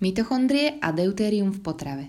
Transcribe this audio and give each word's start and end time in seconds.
Mitochondrie 0.00 0.80
a 0.80 0.96
deutérium 0.96 1.52
v 1.52 1.60
potrave. 1.60 2.06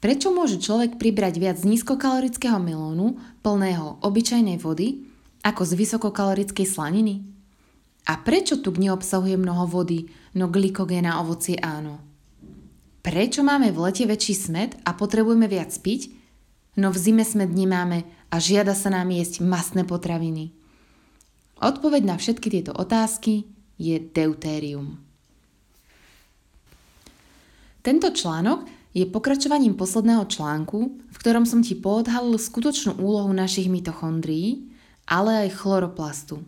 Prečo 0.00 0.32
môže 0.32 0.56
človek 0.56 0.96
pribrať 0.96 1.34
viac 1.36 1.56
z 1.60 1.68
nízkokalorického 1.68 2.56
melónu, 2.56 3.20
plného 3.44 4.00
obyčajnej 4.00 4.56
vody, 4.60 5.04
ako 5.44 5.62
z 5.68 5.72
vysokokalorickej 5.76 6.66
slaniny? 6.68 7.24
A 8.08 8.16
prečo 8.20 8.60
tuk 8.64 8.80
neobsahuje 8.80 9.36
mnoho 9.36 9.68
vody, 9.68 10.08
no 10.32 10.48
glykogéna 10.48 11.20
ovocie 11.20 11.60
áno? 11.60 12.00
Prečo 13.04 13.46
máme 13.46 13.70
v 13.70 13.78
lete 13.86 14.08
väčší 14.08 14.34
smet 14.34 14.80
a 14.82 14.96
potrebujeme 14.96 15.46
viac 15.46 15.70
piť, 15.76 16.10
no 16.80 16.88
v 16.88 16.98
zime 16.98 17.22
smet 17.22 17.52
nemáme 17.52 18.02
a 18.32 18.36
žiada 18.40 18.72
sa 18.72 18.90
nám 18.90 19.12
jesť 19.12 19.44
masné 19.44 19.86
potraviny? 19.86 20.56
Odpoveď 21.62 22.02
na 22.04 22.16
všetky 22.18 22.48
tieto 22.48 22.72
otázky 22.76 23.48
je 23.76 24.00
deutérium. 24.00 25.05
Tento 27.86 28.10
článok 28.10 28.66
je 28.98 29.06
pokračovaním 29.06 29.78
posledného 29.78 30.26
článku, 30.26 30.78
v 31.06 31.16
ktorom 31.22 31.46
som 31.46 31.62
ti 31.62 31.78
poodhalil 31.78 32.34
skutočnú 32.34 32.98
úlohu 32.98 33.30
našich 33.30 33.70
mitochondrií, 33.70 34.74
ale 35.06 35.46
aj 35.46 35.62
chloroplastu. 35.62 36.42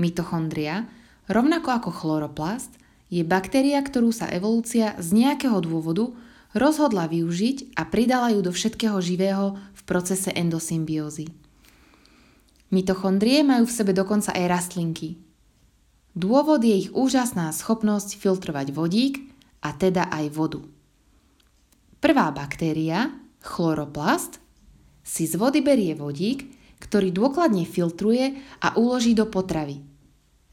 Mitochondria, 0.00 0.88
rovnako 1.28 1.68
ako 1.68 1.90
chloroplast, 1.92 2.72
je 3.12 3.20
baktéria, 3.28 3.76
ktorú 3.84 4.08
sa 4.08 4.24
evolúcia 4.32 4.96
z 4.96 5.20
nejakého 5.20 5.60
dôvodu 5.60 6.16
rozhodla 6.56 7.12
využiť 7.12 7.76
a 7.76 7.84
pridala 7.84 8.32
ju 8.32 8.40
do 8.40 8.48
všetkého 8.48 8.96
živého 9.04 9.60
v 9.76 9.80
procese 9.84 10.32
endosymbiózy. 10.32 11.28
Mitochondrie 12.72 13.44
majú 13.44 13.68
v 13.68 13.76
sebe 13.76 13.92
dokonca 13.92 14.32
aj 14.32 14.48
rastlinky. 14.48 15.20
Dôvod 16.16 16.64
je 16.64 16.88
ich 16.88 16.88
úžasná 16.96 17.52
schopnosť 17.52 18.16
filtrovať 18.16 18.72
vodík, 18.72 19.27
a 19.62 19.74
teda 19.74 20.10
aj 20.10 20.26
vodu. 20.30 20.60
Prvá 21.98 22.30
baktéria, 22.30 23.10
chloroplast, 23.42 24.38
si 25.02 25.26
z 25.26 25.34
vody 25.34 25.64
berie 25.64 25.98
vodík, 25.98 26.46
ktorý 26.78 27.10
dôkladne 27.10 27.66
filtruje 27.66 28.38
a 28.62 28.78
uloží 28.78 29.18
do 29.18 29.26
potravy. 29.26 29.82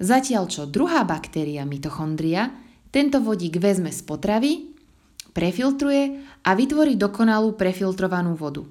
Zatiaľ 0.02 0.50
čo 0.50 0.66
druhá 0.66 1.06
baktéria, 1.06 1.64
mitochondria, 1.64 2.50
tento 2.90 3.22
vodík 3.22 3.62
vezme 3.62 3.94
z 3.94 4.02
potravy, 4.02 4.74
prefiltruje 5.36 6.24
a 6.42 6.50
vytvorí 6.56 6.98
dokonalú 6.98 7.54
prefiltrovanú 7.54 8.34
vodu. 8.34 8.66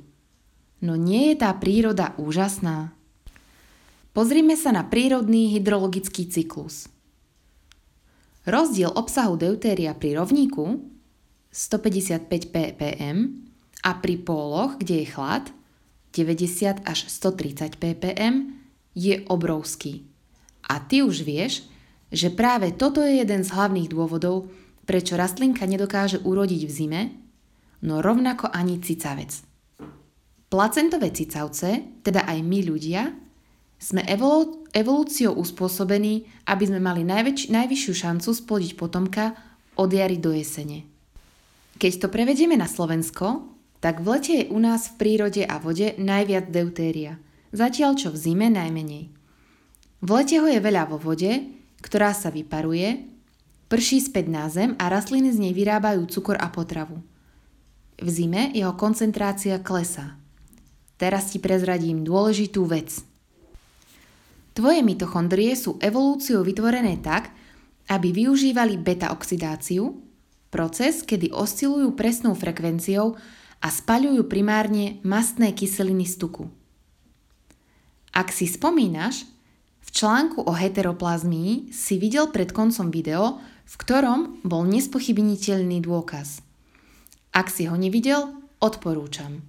No 0.82 0.98
nie 0.98 1.32
je 1.32 1.46
tá 1.46 1.52
príroda 1.54 2.16
úžasná? 2.18 2.92
Pozrime 4.10 4.58
sa 4.58 4.74
na 4.74 4.82
prírodný 4.82 5.54
hydrologický 5.54 6.26
cyklus– 6.26 6.88
Rozdiel 8.44 8.92
obsahu 8.92 9.40
deutéria 9.40 9.96
pri 9.96 10.20
rovníku 10.20 10.84
155 11.48 12.28
ppm 12.52 13.40
a 13.80 13.90
pri 13.96 14.20
póloch, 14.20 14.76
kde 14.76 15.00
je 15.00 15.06
chlad 15.08 15.48
90 16.12 16.84
až 16.84 16.98
130 17.08 17.80
ppm 17.80 18.52
je 18.92 19.24
obrovský. 19.32 20.04
A 20.68 20.76
ty 20.76 21.00
už 21.00 21.24
vieš, 21.24 21.64
že 22.12 22.28
práve 22.28 22.70
toto 22.76 23.00
je 23.00 23.24
jeden 23.24 23.42
z 23.42 23.50
hlavných 23.50 23.88
dôvodov, 23.88 24.52
prečo 24.84 25.16
rastlinka 25.16 25.64
nedokáže 25.64 26.20
urodiť 26.20 26.62
v 26.68 26.70
zime, 26.70 27.02
no 27.80 28.04
rovnako 28.04 28.52
ani 28.52 28.78
cicavec. 28.78 29.40
Placentové 30.52 31.10
cicavce, 31.10 32.00
teda 32.04 32.28
aj 32.28 32.38
my 32.44 32.60
ľudia, 32.62 33.23
sme 33.78 34.02
evolu- 34.08 34.64
evolúciou 34.72 35.36
uspôsobení, 35.36 36.26
aby 36.48 36.64
sme 36.66 36.80
mali 36.80 37.04
najväč- 37.04 37.52
najvyššiu 37.52 37.92
šancu 37.92 38.30
splodiť 38.32 38.72
potomka 38.78 39.36
od 39.76 39.90
jary 39.90 40.18
do 40.18 40.32
jesene. 40.32 40.86
Keď 41.78 42.06
to 42.06 42.08
prevedieme 42.08 42.54
na 42.54 42.70
Slovensko, 42.70 43.50
tak 43.82 44.00
v 44.00 44.16
lete 44.16 44.32
je 44.40 44.44
u 44.48 44.58
nás 44.62 44.88
v 44.88 44.96
prírode 44.96 45.42
a 45.44 45.60
vode 45.60 45.92
najviac 46.00 46.48
deutéria, 46.48 47.20
zatiaľ 47.52 47.98
čo 47.98 48.08
v 48.14 48.16
zime 48.16 48.48
najmenej. 48.48 49.10
V 50.00 50.08
lete 50.08 50.40
ho 50.40 50.48
je 50.48 50.60
veľa 50.62 50.88
vo 50.88 50.96
vode, 50.96 51.52
ktorá 51.84 52.16
sa 52.16 52.32
vyparuje, 52.32 53.04
prší 53.68 54.00
späť 54.00 54.26
na 54.30 54.48
zem 54.48 54.72
a 54.80 54.88
rastliny 54.88 55.34
z 55.34 55.38
nej 55.40 55.52
vyrábajú 55.52 56.08
cukor 56.08 56.40
a 56.40 56.48
potravu. 56.48 57.02
V 58.00 58.08
zime 58.08 58.54
jeho 58.56 58.72
koncentrácia 58.78 59.60
klesá. 59.60 60.16
Teraz 60.96 61.34
ti 61.34 61.42
prezradím 61.42 62.06
dôležitú 62.06 62.64
vec– 62.64 62.94
Tvoje 64.54 64.86
mitochondrie 64.86 65.58
sú 65.58 65.82
evolúciou 65.82 66.46
vytvorené 66.46 67.02
tak, 67.02 67.34
aby 67.90 68.14
využívali 68.14 68.78
beta-oxidáciu, 68.78 69.98
proces, 70.54 71.02
kedy 71.02 71.34
oscilujú 71.34 71.98
presnou 71.98 72.38
frekvenciou 72.38 73.18
a 73.58 73.68
spaľujú 73.68 74.30
primárne 74.30 75.02
mastné 75.02 75.50
kyseliny 75.50 76.06
z 76.06 76.22
tuku. 76.22 76.46
Ak 78.14 78.30
si 78.30 78.46
spomínaš, 78.46 79.26
v 79.82 79.88
článku 79.90 80.46
o 80.46 80.52
heteroplazmii 80.54 81.74
si 81.74 81.98
videl 81.98 82.30
pred 82.30 82.54
koncom 82.54 82.94
video, 82.94 83.42
v 83.66 83.74
ktorom 83.74 84.38
bol 84.46 84.62
nespochybniteľný 84.70 85.82
dôkaz. 85.82 86.46
Ak 87.34 87.50
si 87.50 87.66
ho 87.66 87.74
nevidel, 87.74 88.30
odporúčam. 88.62 89.42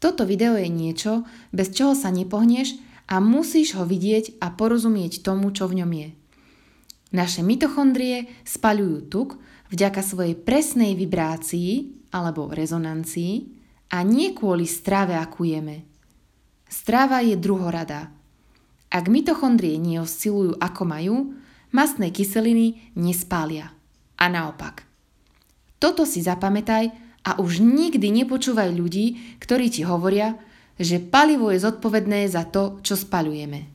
Toto 0.00 0.24
video 0.24 0.56
je 0.56 0.72
niečo, 0.72 1.28
bez 1.52 1.68
čoho 1.76 1.92
sa 1.92 2.08
nepohneš 2.08 2.85
a 3.06 3.22
musíš 3.22 3.78
ho 3.78 3.86
vidieť 3.86 4.42
a 4.42 4.50
porozumieť 4.50 5.22
tomu, 5.22 5.54
čo 5.54 5.70
v 5.70 5.82
ňom 5.82 5.90
je. 5.94 6.08
Naše 7.14 7.40
mitochondrie 7.46 8.26
spaľujú 8.42 8.98
tuk 9.06 9.38
vďaka 9.70 10.02
svojej 10.02 10.34
presnej 10.34 10.98
vibrácii 10.98 12.02
alebo 12.10 12.50
rezonancii 12.50 13.56
a 13.94 14.02
nie 14.02 14.34
kvôli 14.34 14.66
strave, 14.66 15.14
akú 15.14 15.46
jeme. 15.46 15.86
Strava 16.66 17.22
je 17.22 17.38
druhoradá. 17.38 18.10
Ak 18.90 19.06
mitochondrie 19.06 19.78
neoscilujú 19.78 20.58
ako 20.58 20.82
majú, 20.82 21.16
mastné 21.70 22.10
kyseliny 22.10 22.94
nespália. 22.98 23.70
A 24.18 24.26
naopak. 24.26 24.82
Toto 25.76 26.08
si 26.08 26.24
zapamätaj 26.24 26.90
a 27.26 27.38
už 27.38 27.60
nikdy 27.62 28.10
nepočúvaj 28.22 28.70
ľudí, 28.72 29.38
ktorí 29.42 29.70
ti 29.70 29.82
hovoria, 29.84 30.38
že 30.76 31.00
palivo 31.00 31.48
je 31.52 31.64
zodpovedné 31.64 32.28
za 32.28 32.44
to, 32.44 32.80
čo 32.84 32.96
spaľujeme. 32.96 33.68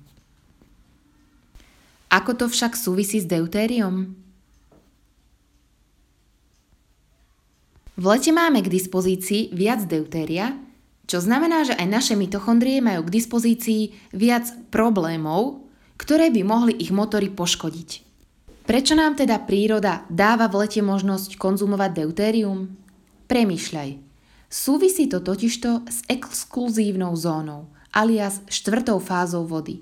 Ako 2.12 2.36
to 2.36 2.46
však 2.52 2.76
súvisí 2.76 3.24
s 3.24 3.28
deutériom? 3.30 4.14
V 7.96 8.04
lete 8.10 8.34
máme 8.34 8.66
k 8.66 8.72
dispozícii 8.72 9.54
viac 9.54 9.86
deutéria, 9.86 10.58
čo 11.08 11.20
znamená, 11.20 11.68
že 11.68 11.76
aj 11.76 11.88
naše 11.88 12.14
mitochondrie 12.16 12.80
majú 12.82 13.08
k 13.08 13.14
dispozícii 13.20 13.94
viac 14.16 14.48
problémov, 14.72 15.68
ktoré 16.00 16.34
by 16.34 16.42
mohli 16.42 16.74
ich 16.82 16.90
motory 16.90 17.30
poškodiť. 17.30 17.90
Prečo 18.66 18.94
nám 18.96 19.20
teda 19.20 19.42
príroda 19.44 20.08
dáva 20.08 20.48
v 20.48 20.66
lete 20.66 20.82
možnosť 20.82 21.36
konzumovať 21.38 21.92
deutérium? 21.92 22.74
Premýšľaj. 23.28 24.11
Súvisí 24.52 25.08
to 25.08 25.24
totižto 25.24 25.88
s 25.88 26.04
exkluzívnou 26.12 27.16
zónou, 27.16 27.72
alias 27.96 28.44
štvrtou 28.52 29.00
fázou 29.00 29.48
vody. 29.48 29.80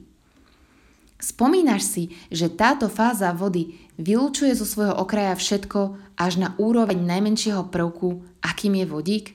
Spomínaš 1.18 1.84
si, 1.90 2.04
že 2.30 2.54
táto 2.54 2.86
fáza 2.86 3.34
vody 3.34 3.82
vylúčuje 3.98 4.54
zo 4.54 4.70
svojho 4.70 4.94
okraja 4.94 5.34
všetko 5.34 5.98
až 6.22 6.34
na 6.38 6.50
úroveň 6.62 7.02
najmenšieho 7.02 7.74
prvku, 7.74 8.22
akým 8.46 8.78
je 8.78 8.86
vodík? 8.86 9.26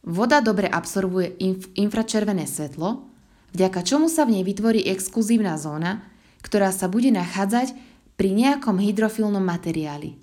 Voda 0.00 0.40
dobre 0.40 0.64
absorbuje 0.64 1.36
inf- 1.36 1.68
infračervené 1.76 2.48
svetlo, 2.48 3.04
vďaka 3.52 3.84
čomu 3.84 4.08
sa 4.08 4.24
v 4.24 4.40
nej 4.40 4.44
vytvorí 4.48 4.80
exkluzívna 4.88 5.60
zóna, 5.60 6.08
ktorá 6.40 6.72
sa 6.72 6.88
bude 6.88 7.12
nachádzať 7.12 7.76
pri 8.16 8.32
nejakom 8.32 8.80
hydrofilnom 8.80 9.44
materiáli. 9.44 10.16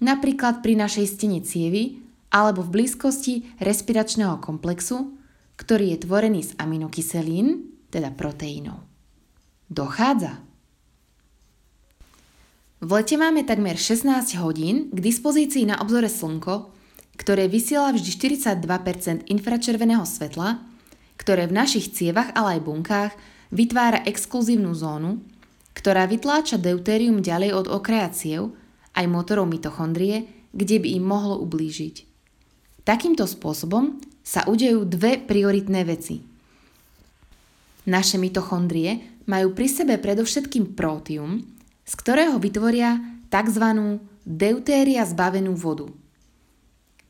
Napríklad 0.00 0.64
pri 0.64 0.72
našej 0.80 1.06
stene 1.20 1.44
cievy 1.44 2.00
alebo 2.30 2.62
v 2.62 2.82
blízkosti 2.82 3.58
respiračného 3.58 4.38
komplexu, 4.38 5.18
ktorý 5.58 5.94
je 5.94 5.98
tvorený 6.06 6.40
z 6.46 6.52
aminokyselín, 6.56 7.74
teda 7.90 8.14
proteínov. 8.14 8.86
Dochádza. 9.66 10.40
V 12.80 12.88
lete 12.96 13.20
máme 13.20 13.44
takmer 13.44 13.76
16 13.76 14.40
hodín 14.40 14.88
k 14.88 14.98
dispozícii 15.04 15.68
na 15.68 15.76
obzore 15.84 16.08
slnko, 16.08 16.72
ktoré 17.20 17.44
vysiela 17.44 17.92
vždy 17.92 18.40
42% 18.40 19.28
infračerveného 19.28 20.08
svetla, 20.08 20.64
ktoré 21.20 21.44
v 21.44 21.52
našich 21.60 21.92
cievach, 21.92 22.32
ale 22.32 22.56
aj 22.56 22.64
bunkách 22.64 23.12
vytvára 23.52 24.00
exkluzívnu 24.08 24.72
zónu, 24.72 25.20
ktorá 25.76 26.08
vytláča 26.08 26.56
deutérium 26.56 27.20
ďalej 27.20 27.52
od 27.52 27.66
okraja 27.68 28.08
ciev, 28.16 28.56
aj 28.96 29.04
motorov 29.06 29.44
mitochondrie, 29.44 30.26
kde 30.56 30.80
by 30.80 30.88
im 30.96 31.04
mohlo 31.04 31.36
ublížiť. 31.44 32.09
Takýmto 32.84 33.28
spôsobom 33.28 34.00
sa 34.24 34.46
udejú 34.48 34.88
dve 34.88 35.20
prioritné 35.20 35.84
veci. 35.84 36.22
Naše 37.88 38.20
mitochondrie 38.20 39.22
majú 39.26 39.56
pri 39.56 39.68
sebe 39.68 39.94
predovšetkým 39.96 40.76
prótium, 40.76 41.44
z 41.84 41.92
ktorého 41.96 42.36
vytvoria 42.38 43.00
tzv. 43.32 43.66
deutéria 44.22 45.02
zbavenú 45.06 45.56
vodu. 45.56 45.90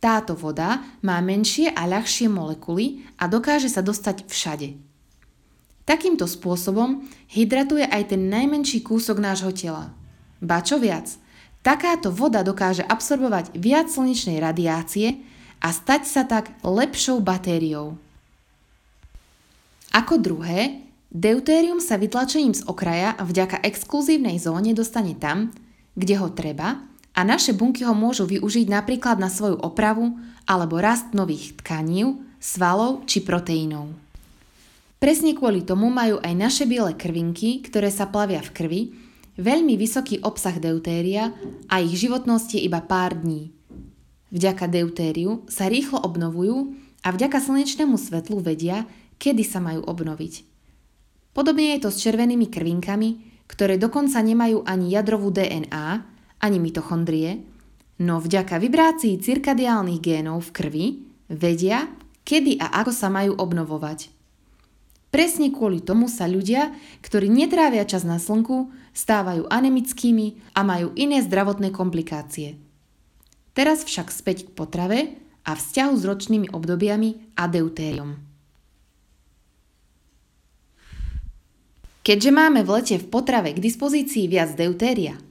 Táto 0.00 0.32
voda 0.32 0.80
má 1.04 1.20
menšie 1.20 1.68
a 1.76 1.84
ľahšie 1.84 2.32
molekuly 2.32 3.04
a 3.20 3.28
dokáže 3.28 3.68
sa 3.68 3.84
dostať 3.84 4.24
všade. 4.24 4.68
Takýmto 5.84 6.24
spôsobom 6.24 7.04
hydratuje 7.28 7.84
aj 7.84 8.16
ten 8.16 8.32
najmenší 8.32 8.80
kúsok 8.80 9.20
nášho 9.20 9.52
tela. 9.52 9.92
Ba 10.40 10.64
čo 10.64 10.80
viac, 10.80 11.20
takáto 11.60 12.08
voda 12.08 12.40
dokáže 12.40 12.80
absorbovať 12.80 13.52
viac 13.58 13.92
slnečnej 13.92 14.40
radiácie 14.40 15.20
a 15.60 15.68
stať 15.70 16.02
sa 16.08 16.22
tak 16.24 16.52
lepšou 16.64 17.20
batériou. 17.20 18.00
Ako 19.92 20.16
druhé, 20.22 20.86
deutérium 21.12 21.82
sa 21.82 22.00
vytlačením 22.00 22.56
z 22.56 22.62
okraja 22.64 23.18
vďaka 23.20 23.60
exkluzívnej 23.66 24.40
zóne 24.40 24.72
dostane 24.72 25.18
tam, 25.18 25.52
kde 25.98 26.14
ho 26.16 26.30
treba 26.32 26.80
a 27.12 27.20
naše 27.26 27.52
bunky 27.52 27.84
ho 27.84 27.92
môžu 27.92 28.24
využiť 28.24 28.70
napríklad 28.70 29.18
na 29.18 29.28
svoju 29.28 29.58
opravu 29.60 30.16
alebo 30.46 30.80
rast 30.80 31.12
nových 31.12 31.58
tkaní, 31.60 32.16
svalov 32.40 33.04
či 33.04 33.20
proteínov. 33.20 33.92
Presne 35.00 35.32
kvôli 35.32 35.64
tomu 35.64 35.88
majú 35.88 36.20
aj 36.20 36.34
naše 36.36 36.64
biele 36.68 36.92
krvinky, 36.92 37.64
ktoré 37.64 37.88
sa 37.88 38.08
plavia 38.08 38.40
v 38.44 38.50
krvi, 38.52 38.82
veľmi 39.40 39.74
vysoký 39.76 40.20
obsah 40.20 40.56
deutéria 40.60 41.32
a 41.72 41.80
ich 41.80 41.96
životnosť 41.96 42.56
je 42.56 42.60
iba 42.68 42.84
pár 42.84 43.16
dní. 43.16 43.59
Vďaka 44.30 44.70
deutériu 44.70 45.42
sa 45.50 45.66
rýchlo 45.66 45.98
obnovujú 45.98 46.74
a 47.02 47.10
vďaka 47.10 47.42
slnečnému 47.42 47.98
svetlu 47.98 48.38
vedia, 48.38 48.86
kedy 49.18 49.42
sa 49.42 49.58
majú 49.58 49.82
obnoviť. 49.84 50.46
Podobne 51.34 51.74
je 51.76 51.86
to 51.86 51.90
s 51.90 52.02
červenými 52.02 52.50
krvinkami, 52.50 53.42
ktoré 53.50 53.74
dokonca 53.78 54.22
nemajú 54.22 54.62
ani 54.62 54.94
jadrovú 54.94 55.34
DNA, 55.34 55.86
ani 56.40 56.58
mitochondrie, 56.62 57.42
no 58.00 58.22
vďaka 58.22 58.62
vibrácii 58.62 59.18
cirkadiálnych 59.18 60.00
génov 60.00 60.46
v 60.48 60.54
krvi 60.54 60.86
vedia, 61.26 61.90
kedy 62.22 62.62
a 62.62 62.82
ako 62.82 62.92
sa 62.94 63.10
majú 63.10 63.34
obnovovať. 63.34 64.14
Presne 65.10 65.50
kvôli 65.50 65.82
tomu 65.82 66.06
sa 66.06 66.30
ľudia, 66.30 66.70
ktorí 67.02 67.26
netrávia 67.26 67.82
čas 67.82 68.06
na 68.06 68.22
slnku, 68.22 68.70
stávajú 68.94 69.50
anemickými 69.50 70.54
a 70.54 70.62
majú 70.62 70.94
iné 70.94 71.18
zdravotné 71.18 71.74
komplikácie. 71.74 72.69
Teraz 73.60 73.84
však 73.84 74.08
späť 74.08 74.48
k 74.48 74.54
potrave 74.56 75.20
a 75.44 75.52
vzťahu 75.52 75.92
s 75.92 76.02
ročnými 76.08 76.48
obdobiami 76.48 77.36
a 77.36 77.44
deutériom. 77.44 78.16
Keďže 82.00 82.30
máme 82.32 82.64
v 82.64 82.80
lete 82.80 82.96
v 82.96 83.04
potrave 83.12 83.52
k 83.52 83.60
dispozícii 83.60 84.24
viac 84.32 84.56
deutéria– 84.56 85.20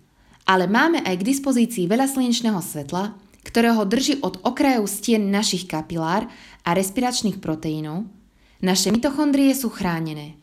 ale 0.49 0.65
máme 0.65 1.05
aj 1.05 1.21
k 1.21 1.27
dispozícii 1.29 1.85
veľa 1.85 2.09
slnečného 2.09 2.57
svetla, 2.57 3.13
ktorého 3.45 3.85
drží 3.85 4.17
od 4.25 4.41
okrajov 4.41 4.89
stien 4.89 5.29
našich 5.29 5.69
kapilár 5.69 6.25
a 6.65 6.73
respiračných 6.73 7.37
proteínov, 7.37 8.09
naše 8.57 8.89
mitochondrie 8.89 9.53
sú 9.53 9.69
chránené. 9.69 10.41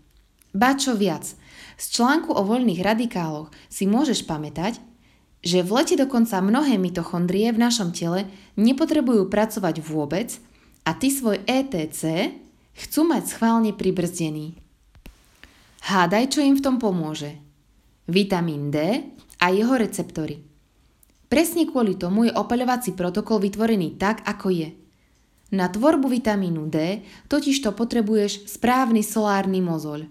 Ba 0.54 0.78
čo 0.78 0.94
viac, 0.94 1.26
z 1.76 1.84
článku 1.90 2.30
o 2.30 2.42
voľných 2.46 2.80
radikáloch 2.80 3.50
si 3.66 3.90
môžeš 3.90 4.24
pamätať, 4.30 4.78
že 5.46 5.62
v 5.62 5.70
lete 5.78 5.94
dokonca 5.94 6.42
mnohé 6.42 6.74
mitochondrie 6.74 7.54
v 7.54 7.62
našom 7.62 7.94
tele 7.94 8.26
nepotrebujú 8.58 9.30
pracovať 9.30 9.78
vôbec 9.78 10.34
a 10.82 10.90
ty 10.98 11.14
svoj 11.14 11.46
ETC 11.46 12.34
chcú 12.74 13.00
mať 13.06 13.22
schválne 13.30 13.70
pribrzdený. 13.70 14.58
Hádaj, 15.86 16.34
čo 16.34 16.42
im 16.42 16.58
v 16.58 16.64
tom 16.66 16.82
pomôže. 16.82 17.38
Vitamín 18.10 18.74
D 18.74 19.06
a 19.38 19.46
jeho 19.54 19.78
receptory. 19.78 20.42
Presne 21.30 21.62
kvôli 21.70 21.94
tomu 21.94 22.26
je 22.26 22.34
opaľovací 22.34 22.98
protokol 22.98 23.38
vytvorený 23.38 23.94
tak, 23.94 24.26
ako 24.26 24.50
je. 24.50 24.68
Na 25.54 25.70
tvorbu 25.70 26.10
vitamínu 26.10 26.66
D 26.66 27.06
totiž 27.30 27.62
to 27.62 27.70
potrebuješ 27.70 28.50
správny 28.50 29.06
solárny 29.06 29.62
mozoľ. 29.62 30.10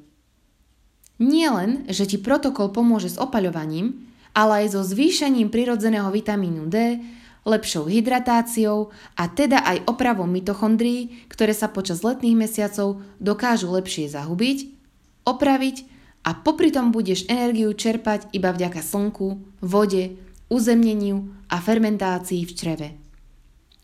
Nie 1.20 1.52
len, 1.52 1.88
že 1.92 2.08
ti 2.08 2.20
protokol 2.20 2.72
pomôže 2.72 3.12
s 3.12 3.20
opaľovaním, 3.20 4.15
ale 4.36 4.68
aj 4.68 4.76
so 4.76 4.82
zvýšením 4.84 5.48
prirodzeného 5.48 6.12
vitamínu 6.12 6.68
D, 6.68 7.00
lepšou 7.46 7.88
hydratáciou 7.88 8.92
a 9.16 9.24
teda 9.32 9.62
aj 9.64 9.88
opravom 9.88 10.28
mitochondrií, 10.28 11.30
ktoré 11.32 11.54
sa 11.56 11.72
počas 11.72 12.02
letných 12.04 12.36
mesiacov 12.36 13.00
dokážu 13.22 13.72
lepšie 13.72 14.12
zahubiť, 14.12 14.76
opraviť 15.24 15.78
a 16.26 16.34
popri 16.34 16.74
tom 16.74 16.90
budeš 16.90 17.30
energiu 17.30 17.70
čerpať 17.72 18.34
iba 18.34 18.50
vďaka 18.50 18.82
slnku, 18.82 19.62
vode, 19.62 20.18
uzemneniu 20.50 21.30
a 21.48 21.62
fermentácii 21.62 22.42
v 22.44 22.52
čreve. 22.52 22.90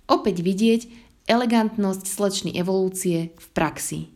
Opäť 0.09 0.41
vidieť 0.41 0.81
elegantnosť 1.29 2.03
slečnej 2.09 2.57
evolúcie 2.57 3.31
v 3.37 3.45
praxi. 3.53 4.09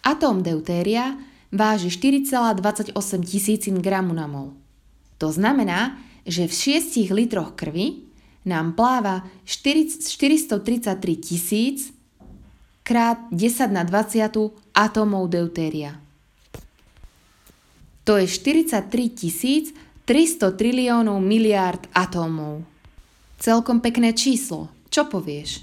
Atóm 0.00 0.40
deutéria 0.40 1.18
váži 1.50 1.90
4,28 1.90 2.94
tisícin 3.26 3.76
gramu 3.82 4.14
na 4.14 4.26
mol. 4.26 4.54
To 5.18 5.34
znamená, 5.34 5.98
že 6.24 6.46
v 6.46 6.80
6 6.80 7.10
litroch 7.10 7.58
krvi 7.58 8.06
nám 8.46 8.72
pláva 8.72 9.28
433 9.44 10.96
tisíc 11.20 11.92
krát 12.86 13.20
10 13.30 13.70
na 13.70 13.84
20 13.84 14.74
atómov 14.74 15.28
deutéria. 15.28 16.00
To 18.08 18.16
je 18.16 18.26
43 18.26 18.90
tisíc 19.12 19.76
300 20.08 20.56
triliónov 20.58 21.22
miliárd 21.22 21.86
atómov. 21.94 22.66
Celkom 23.38 23.78
pekné 23.78 24.10
číslo, 24.16 24.72
čo 24.90 25.06
povieš? 25.06 25.62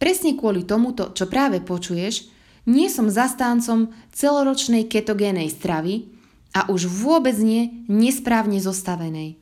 Presne 0.00 0.32
kvôli 0.32 0.64
tomuto, 0.64 1.12
čo 1.12 1.28
práve 1.28 1.60
počuješ, 1.60 2.32
nie 2.66 2.88
som 2.92 3.08
zastáncom 3.08 3.92
celoročnej 4.12 4.88
ketogénej 4.88 5.52
stravy 5.52 6.10
a 6.52 6.66
už 6.68 6.90
vôbec 6.90 7.38
nie 7.38 7.86
nesprávne 7.86 8.58
zostavenej. 8.58 9.38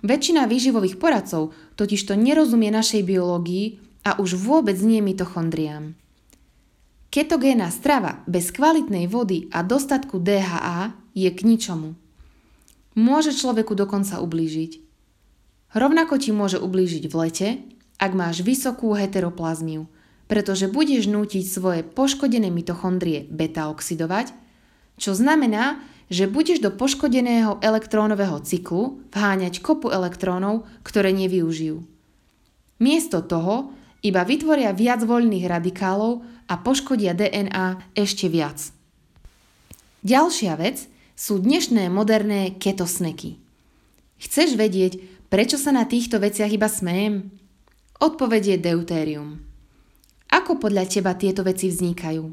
Väčšina 0.00 0.48
výživových 0.48 0.96
poradcov 0.96 1.52
totižto 1.76 2.16
nerozumie 2.16 2.72
našej 2.72 3.04
biológii 3.04 3.80
a 4.08 4.16
už 4.16 4.40
vôbec 4.40 4.80
nie 4.80 5.04
mitochondriám. 5.04 5.92
Ketogénna 7.10 7.68
strava 7.74 8.22
bez 8.24 8.48
kvalitnej 8.54 9.10
vody 9.10 9.50
a 9.52 9.60
dostatku 9.66 10.22
DHA 10.22 10.94
je 11.12 11.28
k 11.28 11.40
ničomu. 11.42 11.98
Môže 12.96 13.34
človeku 13.34 13.74
dokonca 13.76 14.22
ublížiť. 14.22 14.78
Rovnako 15.74 16.18
ti 16.18 16.30
môže 16.34 16.58
ublížiť 16.58 17.04
v 17.06 17.14
lete, 17.14 17.48
ak 18.00 18.16
máš 18.16 18.40
vysokú 18.40 18.96
heteroplazmiu, 18.96 19.86
pretože 20.30 20.70
budeš 20.70 21.10
nútiť 21.10 21.42
svoje 21.42 21.82
poškodené 21.82 22.54
mitochondrie 22.54 23.26
beta-oxidovať, 23.34 24.30
čo 24.94 25.10
znamená, 25.10 25.82
že 26.06 26.30
budeš 26.30 26.62
do 26.62 26.70
poškodeného 26.70 27.58
elektrónového 27.58 28.38
cyklu 28.46 29.02
vháňať 29.10 29.58
kopu 29.58 29.90
elektrónov, 29.90 30.70
ktoré 30.86 31.10
nevyužijú. 31.10 31.82
Miesto 32.78 33.26
toho 33.26 33.74
iba 34.06 34.22
vytvoria 34.22 34.70
viac 34.70 35.02
voľných 35.02 35.50
radikálov 35.50 36.22
a 36.46 36.54
poškodia 36.62 37.10
DNA 37.10 37.98
ešte 37.98 38.30
viac. 38.30 38.70
Ďalšia 40.06 40.54
vec 40.56 40.86
sú 41.18 41.42
dnešné 41.42 41.90
moderné 41.90 42.54
ketosneky. 42.54 43.36
Chceš 44.22 44.54
vedieť, 44.54 45.26
prečo 45.26 45.58
sa 45.58 45.74
na 45.74 45.84
týchto 45.84 46.22
veciach 46.22 46.54
iba 46.54 46.70
smejem? 46.70 47.34
Odpovedie 47.98 48.56
deutérium. 48.56 49.49
Ako 50.50 50.66
podľa 50.66 50.90
teba 50.90 51.14
tieto 51.14 51.46
veci 51.46 51.70
vznikajú? 51.70 52.24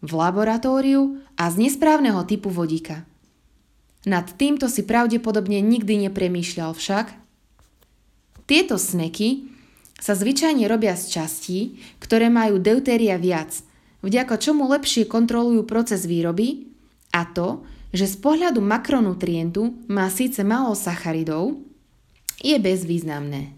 V 0.00 0.10
laboratóriu 0.16 1.20
a 1.36 1.52
z 1.52 1.68
nesprávneho 1.68 2.24
typu 2.24 2.48
vodíka. 2.48 3.04
Nad 4.08 4.40
týmto 4.40 4.72
si 4.72 4.88
pravdepodobne 4.88 5.60
nikdy 5.60 6.08
nepremýšľal 6.08 6.72
však. 6.72 7.12
Tieto 8.48 8.80
sneky 8.80 9.52
sa 10.00 10.16
zvyčajne 10.16 10.64
robia 10.64 10.96
z 10.96 11.12
častí, 11.12 11.76
ktoré 12.00 12.32
majú 12.32 12.56
deutéria 12.56 13.20
viac, 13.20 13.52
vďaka 14.00 14.40
čomu 14.40 14.64
lepšie 14.72 15.04
kontrolujú 15.04 15.68
proces 15.68 16.08
výroby 16.08 16.72
a 17.12 17.28
to, 17.36 17.68
že 17.92 18.16
z 18.16 18.16
pohľadu 18.16 18.64
makronutrientu 18.64 19.76
má 19.92 20.08
síce 20.08 20.40
málo 20.40 20.72
sacharidov, 20.72 21.52
je 22.40 22.56
bezvýznamné. 22.56 23.52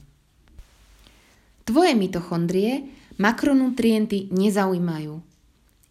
Tvoje 1.62 1.94
mitochondrie 1.94 2.97
makronutrienty 3.18 4.30
nezaujímajú. 4.32 5.20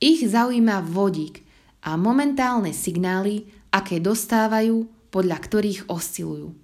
Ich 0.02 0.26
zaujíma 0.26 0.82
vodík 0.88 1.44
a 1.84 2.00
momentálne 2.00 2.74
signály, 2.74 3.52
aké 3.70 4.02
dostávajú, 4.02 4.88
podľa 5.12 5.38
ktorých 5.38 5.80
oscilujú. 5.92 6.56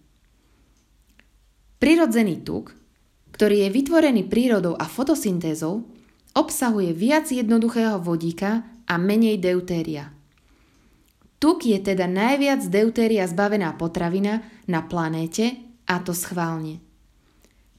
Prirodzený 1.77 2.41
tuk 2.41 2.73
ktorý 3.33 3.65
je 3.67 3.69
vytvorený 3.73 4.29
prírodou 4.29 4.77
a 4.77 4.85
fotosyntézou, 4.85 5.81
obsahuje 6.37 6.93
viac 6.93 7.33
jednoduchého 7.33 7.97
vodíka 7.97 8.61
a 8.85 8.95
menej 9.01 9.41
deutéria. 9.41 10.13
Tuk 11.41 11.67
je 11.67 11.75
teda 11.81 12.07
najviac 12.07 12.63
deutéria 12.69 13.27
zbavená 13.27 13.75
potravina 13.75 14.45
na 14.69 14.85
planéte 14.85 15.59
a 15.89 15.99
to 15.99 16.15
schválne. 16.15 16.79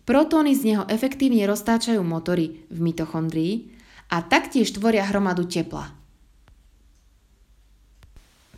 Protóny 0.05 0.53
z 0.53 0.73
neho 0.73 0.85
efektívne 0.85 1.49
roztáčajú 1.49 2.05
motory 2.05 2.69
v 2.69 2.79
mitochondrii 2.81 3.73
a 4.13 4.21
taktiež 4.21 4.77
tvoria 4.77 5.09
hromadu 5.09 5.49
tepla. 5.49 5.97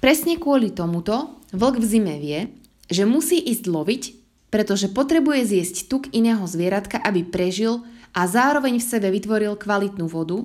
Presne 0.03 0.39
kvôli 0.43 0.75
tomuto 0.75 1.39
vlk 1.55 1.77
v 1.79 1.87
zime 1.87 2.15
vie, 2.19 2.51
že 2.91 3.07
musí 3.07 3.39
ísť 3.39 3.65
loviť, 3.67 4.03
pretože 4.51 4.91
potrebuje 4.91 5.47
zjesť 5.47 5.77
tuk 5.91 6.05
iného 6.15 6.43
zvieratka, 6.47 6.99
aby 7.03 7.27
prežil 7.27 7.83
a 8.15 8.27
zároveň 8.27 8.79
v 8.79 8.89
sebe 8.89 9.09
vytvoril 9.11 9.59
kvalitnú 9.59 10.07
vodu, 10.07 10.43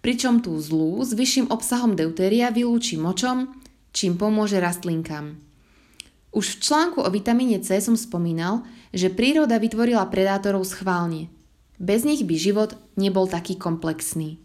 pričom 0.00 0.40
tú 0.40 0.56
zlú 0.60 1.00
s 1.04 1.12
vyšším 1.12 1.52
obsahom 1.52 1.92
deutéria 1.92 2.48
vylúči 2.52 2.96
močom, 2.96 3.52
čím 3.92 4.16
pomôže 4.16 4.60
rastlinkám. 4.60 5.47
Už 6.32 6.56
v 6.56 6.60
článku 6.60 7.00
o 7.00 7.08
vitamíne 7.08 7.58
C 7.64 7.80
som 7.80 7.96
spomínal, 7.96 8.64
že 8.92 9.08
príroda 9.08 9.56
vytvorila 9.56 10.04
predátorov 10.12 10.68
schválne. 10.68 11.32
Bez 11.80 12.04
nich 12.04 12.26
by 12.26 12.34
život 12.36 12.70
nebol 12.98 13.30
taký 13.30 13.56
komplexný. 13.56 14.36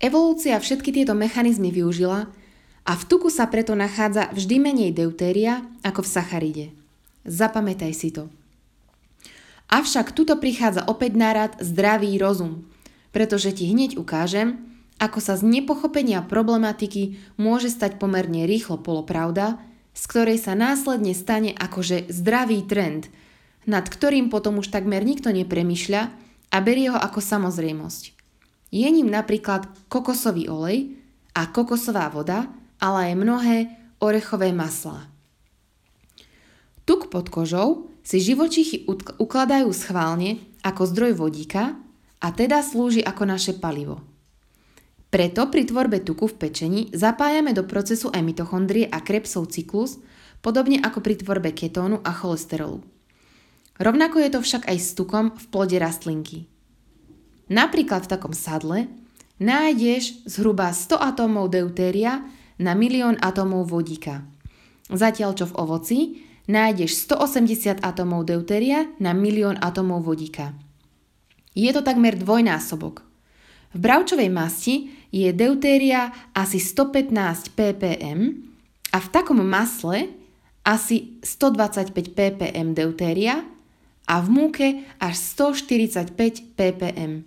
Evolúcia 0.00 0.56
všetky 0.56 0.96
tieto 0.96 1.12
mechanizmy 1.12 1.68
využila 1.68 2.28
a 2.88 2.92
v 2.96 3.02
tuku 3.04 3.28
sa 3.28 3.46
preto 3.48 3.76
nachádza 3.76 4.32
vždy 4.32 4.56
menej 4.56 4.90
deutéria 4.96 5.64
ako 5.84 6.00
v 6.04 6.08
sacharide. 6.08 6.66
Zapamätaj 7.28 7.92
si 7.92 8.08
to. 8.08 8.32
Avšak 9.70 10.16
tuto 10.16 10.34
prichádza 10.40 10.82
opäť 10.88 11.12
na 11.14 11.30
rad 11.30 11.52
zdravý 11.62 12.18
rozum, 12.18 12.66
pretože 13.14 13.54
ti 13.54 13.70
hneď 13.70 14.00
ukážem, 14.00 14.66
ako 14.98 15.22
sa 15.22 15.38
z 15.38 15.46
nepochopenia 15.46 16.26
problematiky 16.26 17.16
môže 17.38 17.70
stať 17.70 17.96
pomerne 18.02 18.44
rýchlo 18.50 18.82
polopravda, 18.82 19.62
z 20.00 20.04
ktorej 20.08 20.40
sa 20.40 20.56
následne 20.56 21.12
stane 21.12 21.52
akože 21.52 22.08
zdravý 22.08 22.64
trend, 22.64 23.12
nad 23.68 23.84
ktorým 23.84 24.32
potom 24.32 24.56
už 24.56 24.72
takmer 24.72 25.04
nikto 25.04 25.28
nepremýšľa 25.28 26.02
a 26.48 26.56
berie 26.64 26.88
ho 26.88 26.96
ako 26.96 27.20
samozrejmosť. 27.20 28.16
Je 28.72 28.88
ním 28.88 29.12
napríklad 29.12 29.68
kokosový 29.92 30.48
olej 30.48 30.96
a 31.36 31.52
kokosová 31.52 32.08
voda, 32.08 32.48
ale 32.80 33.12
aj 33.12 33.20
mnohé 33.20 33.56
orechové 34.00 34.56
maslá. 34.56 35.04
Tuk 36.88 37.12
pod 37.12 37.28
kožou 37.28 37.92
si 38.00 38.24
živočichy 38.24 38.88
ukladajú 39.20 39.68
schválne 39.76 40.40
ako 40.64 40.88
zdroj 40.88 41.12
vodíka 41.20 41.76
a 42.24 42.32
teda 42.32 42.64
slúži 42.64 43.04
ako 43.04 43.28
naše 43.28 43.52
palivo. 43.60 44.09
Preto 45.10 45.50
pri 45.50 45.66
tvorbe 45.66 45.98
tuku 46.06 46.30
v 46.30 46.38
pečení 46.38 46.80
zapájame 46.94 47.50
do 47.50 47.66
procesu 47.66 48.14
aj 48.14 48.22
mitochondrie 48.22 48.86
a 48.86 49.02
Krebsov 49.02 49.50
cyklus, 49.50 49.98
podobne 50.38 50.78
ako 50.78 51.02
pri 51.02 51.18
tvorbe 51.18 51.50
ketónu 51.50 51.98
a 52.06 52.14
cholesterolu. 52.14 52.86
Rovnako 53.82 54.22
je 54.22 54.30
to 54.30 54.38
však 54.38 54.70
aj 54.70 54.78
s 54.78 54.94
tukom 54.94 55.34
v 55.34 55.44
plode 55.50 55.74
rastlinky. 55.82 56.46
Napríklad 57.50 58.06
v 58.06 58.12
takom 58.14 58.30
sadle 58.30 58.86
nájdeš 59.42 60.22
zhruba 60.30 60.70
100 60.70 60.94
atómov 60.94 61.50
deutéria 61.50 62.22
na 62.62 62.78
milión 62.78 63.18
atómov 63.18 63.66
vodíka. 63.66 64.22
Zatiaľ 64.86 65.34
čo 65.34 65.50
v 65.50 65.56
ovoci 65.58 65.98
nájdeš 66.46 67.10
180 67.10 67.82
atómov 67.82 68.30
deutéria 68.30 68.86
na 69.02 69.10
milión 69.10 69.58
atómov 69.58 70.06
vodíka. 70.06 70.54
Je 71.56 71.66
to 71.74 71.82
takmer 71.82 72.14
dvojnásobok. 72.14 73.02
V 73.70 73.78
bravčovej 73.78 74.30
masti 74.30 74.90
je 75.10 75.30
deutéria 75.34 76.14
asi 76.34 76.62
115 76.62 77.54
ppm 77.54 78.46
a 78.94 78.98
v 78.98 79.06
takom 79.10 79.42
masle 79.42 80.10
asi 80.62 81.18
125 81.22 81.94
ppm 82.14 82.74
deutéria 82.74 83.42
a 84.06 84.14
v 84.22 84.28
múke 84.30 84.66
až 84.98 85.14
145 85.38 86.54
ppm. 86.58 87.26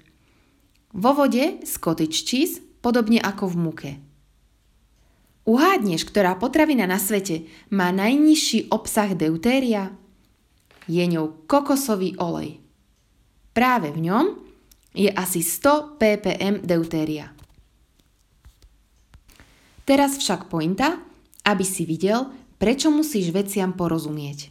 Vo 0.94 1.12
vode 1.16 1.64
cottage 1.80 2.24
cheese 2.24 2.64
podobne 2.84 3.20
ako 3.20 3.52
v 3.52 3.56
múke. 3.56 3.92
Uhádneš, 5.44 6.08
ktorá 6.08 6.40
potravina 6.40 6.88
na 6.88 6.96
svete 6.96 7.48
má 7.68 7.92
najnižší 7.92 8.72
obsah 8.72 9.12
deutéria? 9.12 9.92
Je 10.88 11.04
ňou 11.04 11.48
kokosový 11.48 12.16
olej. 12.16 12.64
Práve 13.52 13.92
v 13.92 14.08
ňom 14.08 14.26
je 14.96 15.12
asi 15.12 15.44
100 15.44 16.00
ppm 16.00 16.64
deutéria. 16.64 17.36
Teraz 19.84 20.16
však 20.16 20.48
pointa, 20.48 21.00
aby 21.44 21.68
si 21.68 21.84
videl, 21.84 22.32
prečo 22.56 22.88
musíš 22.88 23.36
veciam 23.36 23.76
porozumieť. 23.76 24.48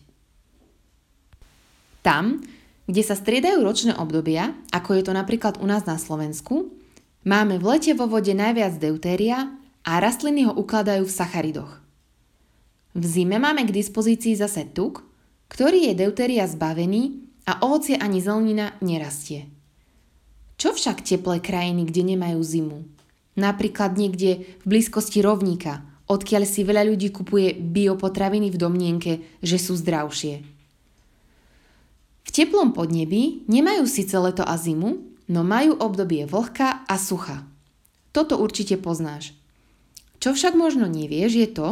Tam, 2.05 2.43
kde 2.85 3.03
sa 3.07 3.17
striedajú 3.17 3.65
ročné 3.65 3.93
obdobia, 3.97 4.53
ako 4.75 4.99
je 4.99 5.03
to 5.07 5.13
napríklad 5.17 5.57
u 5.63 5.67
nás 5.71 5.89
na 5.89 5.97
Slovensku, 5.97 6.69
máme 7.25 7.57
v 7.57 7.65
lete 7.65 7.97
vo 7.97 8.11
vode 8.11 8.35
najviac 8.37 8.77
deutéria 8.77 9.49
a 9.87 10.03
rastliny 10.03 10.51
ho 10.51 10.53
ukladajú 10.53 11.07
v 11.07 11.17
sacharidoch. 11.17 11.73
V 12.93 13.05
zime 13.09 13.41
máme 13.41 13.65
k 13.65 13.73
dispozícii 13.73 14.37
zase 14.37 14.69
tuk, 14.69 15.01
ktorý 15.49 15.89
je 15.89 15.95
deutéria 15.97 16.45
zbavený 16.45 17.25
a 17.49 17.65
ovocie 17.65 17.97
ani 17.97 18.21
zelenina 18.21 18.77
nerastie. 18.85 19.49
Čo 20.61 20.77
však 20.77 21.01
teplé 21.01 21.41
krajiny, 21.41 21.89
kde 21.89 22.03
nemajú 22.15 22.41
zimu? 22.45 22.85
Napríklad 23.33 23.97
niekde 23.97 24.45
v 24.61 24.65
blízkosti 24.65 25.25
rovníka, 25.25 25.81
odkiaľ 26.05 26.45
si 26.45 26.69
veľa 26.69 26.85
ľudí 26.93 27.09
kupuje 27.09 27.57
biopotraviny 27.57 28.53
v 28.53 28.61
domnienke, 28.61 29.13
že 29.41 29.57
sú 29.57 29.73
zdravšie. 29.79 30.45
V 32.23 32.31
teplom 32.31 32.77
podnebí 32.77 33.49
nemajú 33.49 33.89
síce 33.89 34.15
leto 34.21 34.45
a 34.45 34.55
zimu, 34.57 35.01
no 35.33 35.41
majú 35.43 35.81
obdobie 35.81 36.29
vlhka 36.29 36.85
a 36.85 36.97
sucha. 37.01 37.49
Toto 38.13 38.37
určite 38.37 38.77
poznáš. 38.77 39.33
Čo 40.21 40.37
však 40.37 40.53
možno 40.55 40.87
nevieš 40.87 41.33
je 41.33 41.49
to, 41.49 41.69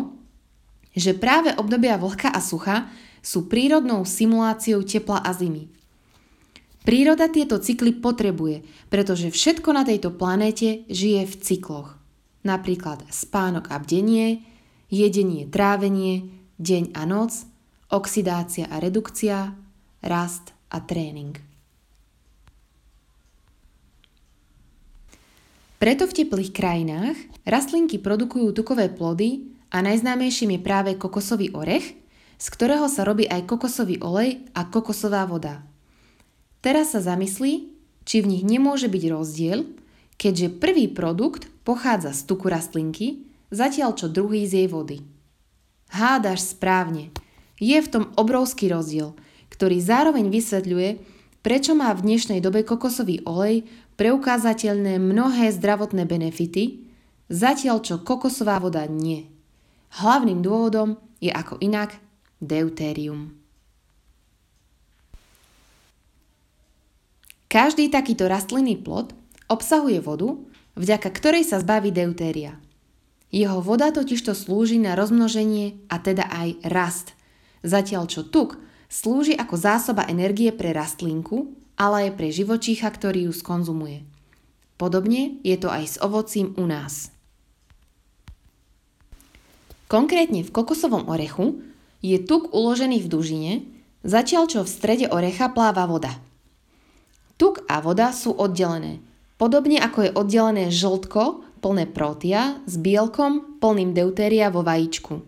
že 0.96 1.14
práve 1.14 1.54
obdobia 1.54 2.00
vlhka 2.00 2.32
a 2.32 2.40
sucha 2.42 2.90
sú 3.20 3.46
prírodnou 3.46 4.02
simuláciou 4.08 4.80
tepla 4.82 5.20
a 5.20 5.30
zimy. 5.36 5.68
Príroda 6.80 7.28
tieto 7.28 7.60
cykly 7.60 7.92
potrebuje, 8.00 8.64
pretože 8.88 9.28
všetko 9.28 9.68
na 9.76 9.84
tejto 9.84 10.16
planéte 10.16 10.88
žije 10.88 11.28
v 11.28 11.34
cykloch. 11.44 12.00
Napríklad 12.40 13.04
spánok 13.12 13.68
a 13.68 13.76
bdenie, 13.76 14.40
jedenie, 14.88 15.44
trávenie, 15.44 16.32
deň 16.56 16.96
a 16.96 17.04
noc, 17.04 17.44
oxidácia 17.92 18.64
a 18.72 18.80
redukcia, 18.80 19.52
rast 20.00 20.56
a 20.72 20.80
tréning. 20.80 21.36
Preto 25.76 26.08
v 26.08 26.16
teplých 26.16 26.52
krajinách 26.52 27.16
rastlinky 27.44 28.00
produkujú 28.00 28.56
tukové 28.56 28.88
plody 28.88 29.52
a 29.68 29.84
najznámejším 29.84 30.56
je 30.56 30.60
práve 30.64 30.90
kokosový 30.96 31.52
orech, 31.52 31.92
z 32.40 32.46
ktorého 32.56 32.88
sa 32.88 33.04
robí 33.04 33.28
aj 33.28 33.44
kokosový 33.44 34.00
olej 34.00 34.48
a 34.56 34.64
kokosová 34.72 35.28
voda– 35.28 35.60
Teraz 36.60 36.92
sa 36.92 37.00
zamyslí, 37.00 37.72
či 38.04 38.20
v 38.20 38.30
nich 38.36 38.44
nemôže 38.44 38.88
byť 38.92 39.04
rozdiel, 39.08 39.64
keďže 40.20 40.60
prvý 40.60 40.92
produkt 40.92 41.48
pochádza 41.64 42.12
z 42.12 42.28
tuku 42.28 42.52
rastlinky, 42.52 43.24
zatiaľ 43.48 43.96
čo 43.96 44.12
druhý 44.12 44.44
z 44.44 44.64
jej 44.64 44.68
vody. 44.68 45.00
Hádaš 45.88 46.52
správne. 46.52 47.10
Je 47.56 47.76
v 47.80 47.88
tom 47.88 48.04
obrovský 48.20 48.68
rozdiel, 48.68 49.16
ktorý 49.48 49.80
zároveň 49.80 50.28
vysvetľuje, 50.28 50.90
prečo 51.40 51.72
má 51.72 51.92
v 51.96 52.04
dnešnej 52.04 52.44
dobe 52.44 52.62
kokosový 52.62 53.24
olej 53.24 53.64
preukázateľné 53.96 55.00
mnohé 55.00 55.52
zdravotné 55.56 56.04
benefity, 56.04 56.84
zatiaľ 57.32 57.80
čo 57.80 58.00
kokosová 58.00 58.60
voda 58.60 58.84
nie. 58.84 59.28
Hlavným 59.96 60.44
dôvodom 60.44 61.00
je 61.24 61.32
ako 61.32 61.56
inak 61.60 61.96
deutérium. 62.40 63.39
Každý 67.50 67.90
takýto 67.90 68.30
rastlinný 68.30 68.78
plod 68.78 69.10
obsahuje 69.50 69.98
vodu, 69.98 70.38
vďaka 70.78 71.10
ktorej 71.10 71.42
sa 71.42 71.58
zbaví 71.58 71.90
deutéria. 71.90 72.54
Jeho 73.34 73.58
voda 73.58 73.90
totižto 73.90 74.38
slúži 74.38 74.78
na 74.78 74.94
rozmnoženie 74.94 75.82
a 75.90 75.98
teda 75.98 76.30
aj 76.30 76.48
rast, 76.70 77.18
zatiaľ 77.66 78.06
čo 78.06 78.22
tuk 78.22 78.54
slúži 78.86 79.34
ako 79.34 79.58
zásoba 79.58 80.06
energie 80.06 80.54
pre 80.54 80.70
rastlinku, 80.70 81.50
ale 81.74 82.06
aj 82.06 82.22
pre 82.22 82.30
živočícha, 82.30 82.86
ktorý 82.86 83.26
ju 83.26 83.34
skonzumuje. 83.34 84.06
Podobne 84.78 85.42
je 85.42 85.58
to 85.58 85.74
aj 85.74 85.84
s 85.90 85.96
ovocím 85.98 86.54
u 86.54 86.70
nás. 86.70 87.10
Konkrétne 89.90 90.46
v 90.46 90.54
kokosovom 90.54 91.10
orechu 91.10 91.66
je 91.98 92.14
tuk 92.22 92.54
uložený 92.54 93.02
v 93.02 93.10
dužine, 93.10 93.52
zatiaľ 94.06 94.46
čo 94.46 94.62
v 94.62 94.70
strede 94.70 95.10
orecha 95.10 95.50
pláva 95.50 95.90
voda– 95.90 96.14
Tuk 97.40 97.64
a 97.72 97.80
voda 97.80 98.12
sú 98.12 98.36
oddelené. 98.36 99.00
Podobne 99.40 99.80
ako 99.80 99.98
je 100.04 100.10
oddelené 100.12 100.68
žltko 100.68 101.40
plné 101.64 101.88
protia 101.88 102.60
s 102.68 102.76
bielkom 102.76 103.56
plným 103.64 103.96
deutéria 103.96 104.52
vo 104.52 104.60
vajíčku. 104.60 105.24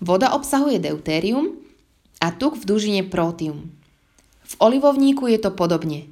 Voda 0.00 0.32
obsahuje 0.32 0.80
deutérium 0.80 1.60
a 2.16 2.32
tuk 2.32 2.56
v 2.56 2.64
dužine 2.64 3.04
protium. 3.04 3.68
V 4.40 4.54
olivovníku 4.56 5.28
je 5.28 5.36
to 5.36 5.52
podobne. 5.52 6.08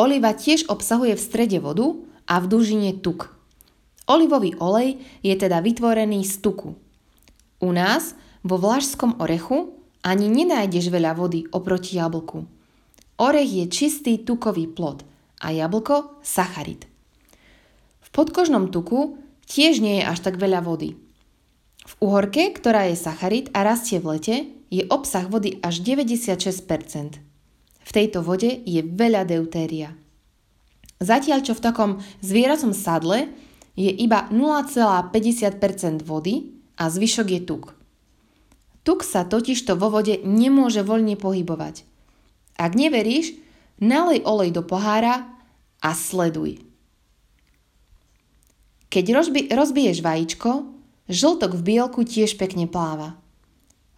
Oliva 0.00 0.32
tiež 0.32 0.64
obsahuje 0.72 1.12
v 1.12 1.20
strede 1.20 1.60
vodu 1.60 1.92
a 2.24 2.40
v 2.40 2.48
dužine 2.48 2.96
tuk. 2.96 3.36
Olivový 4.08 4.56
olej 4.56 4.96
je 5.20 5.36
teda 5.36 5.60
vytvorený 5.60 6.24
z 6.24 6.40
tuku. 6.40 6.72
U 7.60 7.68
nás 7.76 8.16
vo 8.40 8.56
vlašskom 8.56 9.20
orechu 9.20 9.76
ani 10.00 10.32
nenájdeš 10.32 10.88
veľa 10.88 11.12
vody 11.20 11.44
oproti 11.52 12.00
jablku. 12.00 12.57
Orech 13.18 13.50
je 13.50 13.66
čistý 13.66 14.22
tukový 14.22 14.70
plod 14.70 15.02
a 15.42 15.50
jablko 15.50 16.22
sacharid. 16.22 16.86
V 17.98 18.08
podkožnom 18.14 18.70
tuku 18.70 19.18
tiež 19.50 19.82
nie 19.82 19.98
je 19.98 20.04
až 20.06 20.22
tak 20.22 20.38
veľa 20.38 20.62
vody. 20.62 20.94
V 21.82 21.92
uhorke, 21.98 22.54
ktorá 22.54 22.86
je 22.86 22.94
sacharid 22.94 23.50
a 23.50 23.66
rastie 23.66 23.98
v 23.98 24.06
lete, 24.14 24.36
je 24.70 24.86
obsah 24.86 25.26
vody 25.26 25.58
až 25.64 25.82
96%. 25.82 27.18
V 27.82 27.90
tejto 27.90 28.20
vode 28.20 28.62
je 28.68 28.80
veľa 28.84 29.24
deutéria. 29.24 29.96
Zatiaľ 31.00 31.40
čo 31.42 31.56
v 31.56 31.64
takom 31.64 31.90
zvieracom 32.20 32.76
sadle 32.76 33.32
je 33.74 33.88
iba 33.88 34.28
0,50% 34.28 36.04
vody 36.04 36.54
a 36.76 36.86
zvyšok 36.92 37.28
je 37.34 37.40
tuk. 37.42 37.64
Tuk 38.84 39.00
sa 39.02 39.24
totižto 39.24 39.74
vo 39.74 39.88
vode 39.88 40.20
nemôže 40.22 40.84
voľne 40.84 41.16
pohybovať. 41.16 41.87
Ak 42.58 42.74
neveríš, 42.74 43.38
nalej 43.78 44.26
olej 44.26 44.50
do 44.50 44.66
pohára 44.66 45.30
a 45.78 45.94
sleduj. 45.94 46.58
Keď 48.90 49.04
rozbi- 49.14 49.48
rozbiješ 49.48 50.02
vajíčko, 50.02 50.66
žltok 51.06 51.54
v 51.54 51.62
bielku 51.62 52.02
tiež 52.02 52.34
pekne 52.34 52.66
pláva. 52.66 53.14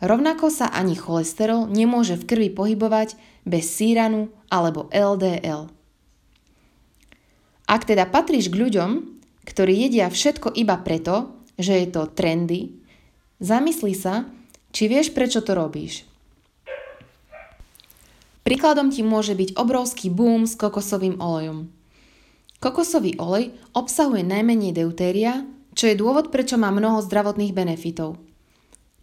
Rovnako 0.00 0.48
sa 0.48 0.68
ani 0.72 0.96
cholesterol 0.96 1.68
nemôže 1.68 2.16
v 2.16 2.26
krvi 2.28 2.48
pohybovať 2.52 3.16
bez 3.48 3.68
síranu 3.68 4.32
alebo 4.52 4.88
LDL. 4.92 5.68
Ak 7.70 7.86
teda 7.86 8.08
patríš 8.08 8.50
k 8.50 8.58
ľuďom, 8.58 8.90
ktorí 9.46 9.86
jedia 9.86 10.10
všetko 10.10 10.52
iba 10.58 10.74
preto, 10.80 11.38
že 11.54 11.84
je 11.84 11.86
to 11.92 12.10
trendy, 12.10 12.74
zamysli 13.38 13.94
sa, 13.94 14.26
či 14.74 14.90
vieš, 14.90 15.14
prečo 15.14 15.38
to 15.44 15.54
robíš. 15.54 16.09
Príkladom 18.50 18.90
ti 18.90 19.06
môže 19.06 19.38
byť 19.38 19.54
obrovský 19.54 20.10
boom 20.10 20.42
s 20.42 20.58
kokosovým 20.58 21.22
olejom. 21.22 21.70
Kokosový 22.58 23.14
olej 23.22 23.54
obsahuje 23.78 24.26
najmenej 24.26 24.74
deutéria, 24.74 25.46
čo 25.78 25.86
je 25.86 25.94
dôvod, 25.94 26.34
prečo 26.34 26.58
má 26.58 26.74
mnoho 26.74 26.98
zdravotných 26.98 27.54
benefitov. 27.54 28.18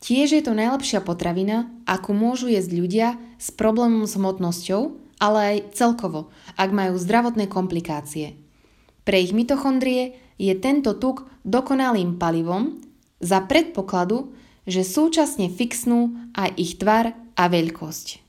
Tiež 0.04 0.36
je 0.36 0.44
to 0.44 0.52
najlepšia 0.52 1.00
potravina, 1.00 1.72
akú 1.88 2.12
môžu 2.12 2.52
jesť 2.52 2.72
ľudia 2.76 3.08
s 3.40 3.56
problémom 3.56 4.04
s 4.04 4.20
hmotnosťou, 4.20 5.00
ale 5.24 5.40
aj 5.40 5.80
celkovo, 5.80 6.28
ak 6.60 6.70
majú 6.76 7.00
zdravotné 7.00 7.48
komplikácie. 7.48 8.36
Pre 9.08 9.16
ich 9.16 9.32
mitochondrie 9.32 10.20
je 10.36 10.52
tento 10.60 10.92
tuk 11.00 11.24
dokonalým 11.48 12.20
palivom 12.20 12.84
za 13.24 13.40
predpokladu, 13.48 14.36
že 14.68 14.84
súčasne 14.84 15.48
fixnú 15.48 16.36
aj 16.36 16.52
ich 16.60 16.76
tvar 16.76 17.16
a 17.40 17.48
veľkosť. 17.48 18.27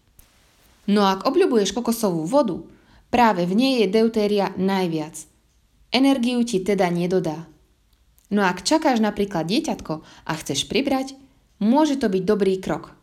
No 0.89 1.05
ak 1.05 1.29
obľubuješ 1.29 1.77
kokosovú 1.77 2.25
vodu, 2.25 2.65
práve 3.13 3.45
v 3.45 3.55
nej 3.55 3.75
je 3.85 3.93
deutéria 3.93 4.57
najviac. 4.57 5.15
Energiu 5.93 6.41
ti 6.43 6.65
teda 6.65 6.89
nedodá. 6.89 7.45
No 8.33 8.45
ak 8.45 8.65
čakáš 8.65 9.01
napríklad 9.01 9.49
dieťatko 9.49 9.95
a 10.01 10.33
chceš 10.41 10.69
pribrať, 10.69 11.17
môže 11.61 12.01
to 12.01 12.09
byť 12.09 12.23
dobrý 12.25 12.57
krok. 12.61 12.97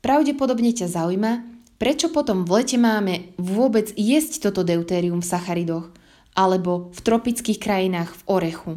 Pravdepodobne 0.00 0.72
ťa 0.72 0.88
zaujíma, 0.88 1.32
prečo 1.76 2.12
potom 2.12 2.44
v 2.44 2.60
lete 2.60 2.76
máme 2.80 3.32
vôbec 3.36 3.92
jesť 3.96 4.48
toto 4.48 4.64
deutérium 4.64 5.24
v 5.24 5.30
sacharidoch– 5.32 5.86
alebo 6.34 6.90
v 6.94 7.00
tropických 7.02 7.58
krajinách 7.58 8.10
v 8.14 8.22
orechu. 8.30 8.72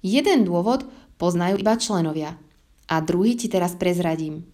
Jeden 0.00 0.46
dôvod 0.46 0.86
poznajú 1.20 1.60
iba 1.60 1.76
členovia 1.76 2.40
a 2.88 3.04
druhý 3.04 3.36
ti 3.36 3.50
teraz 3.50 3.76
prezradím. 3.76 4.48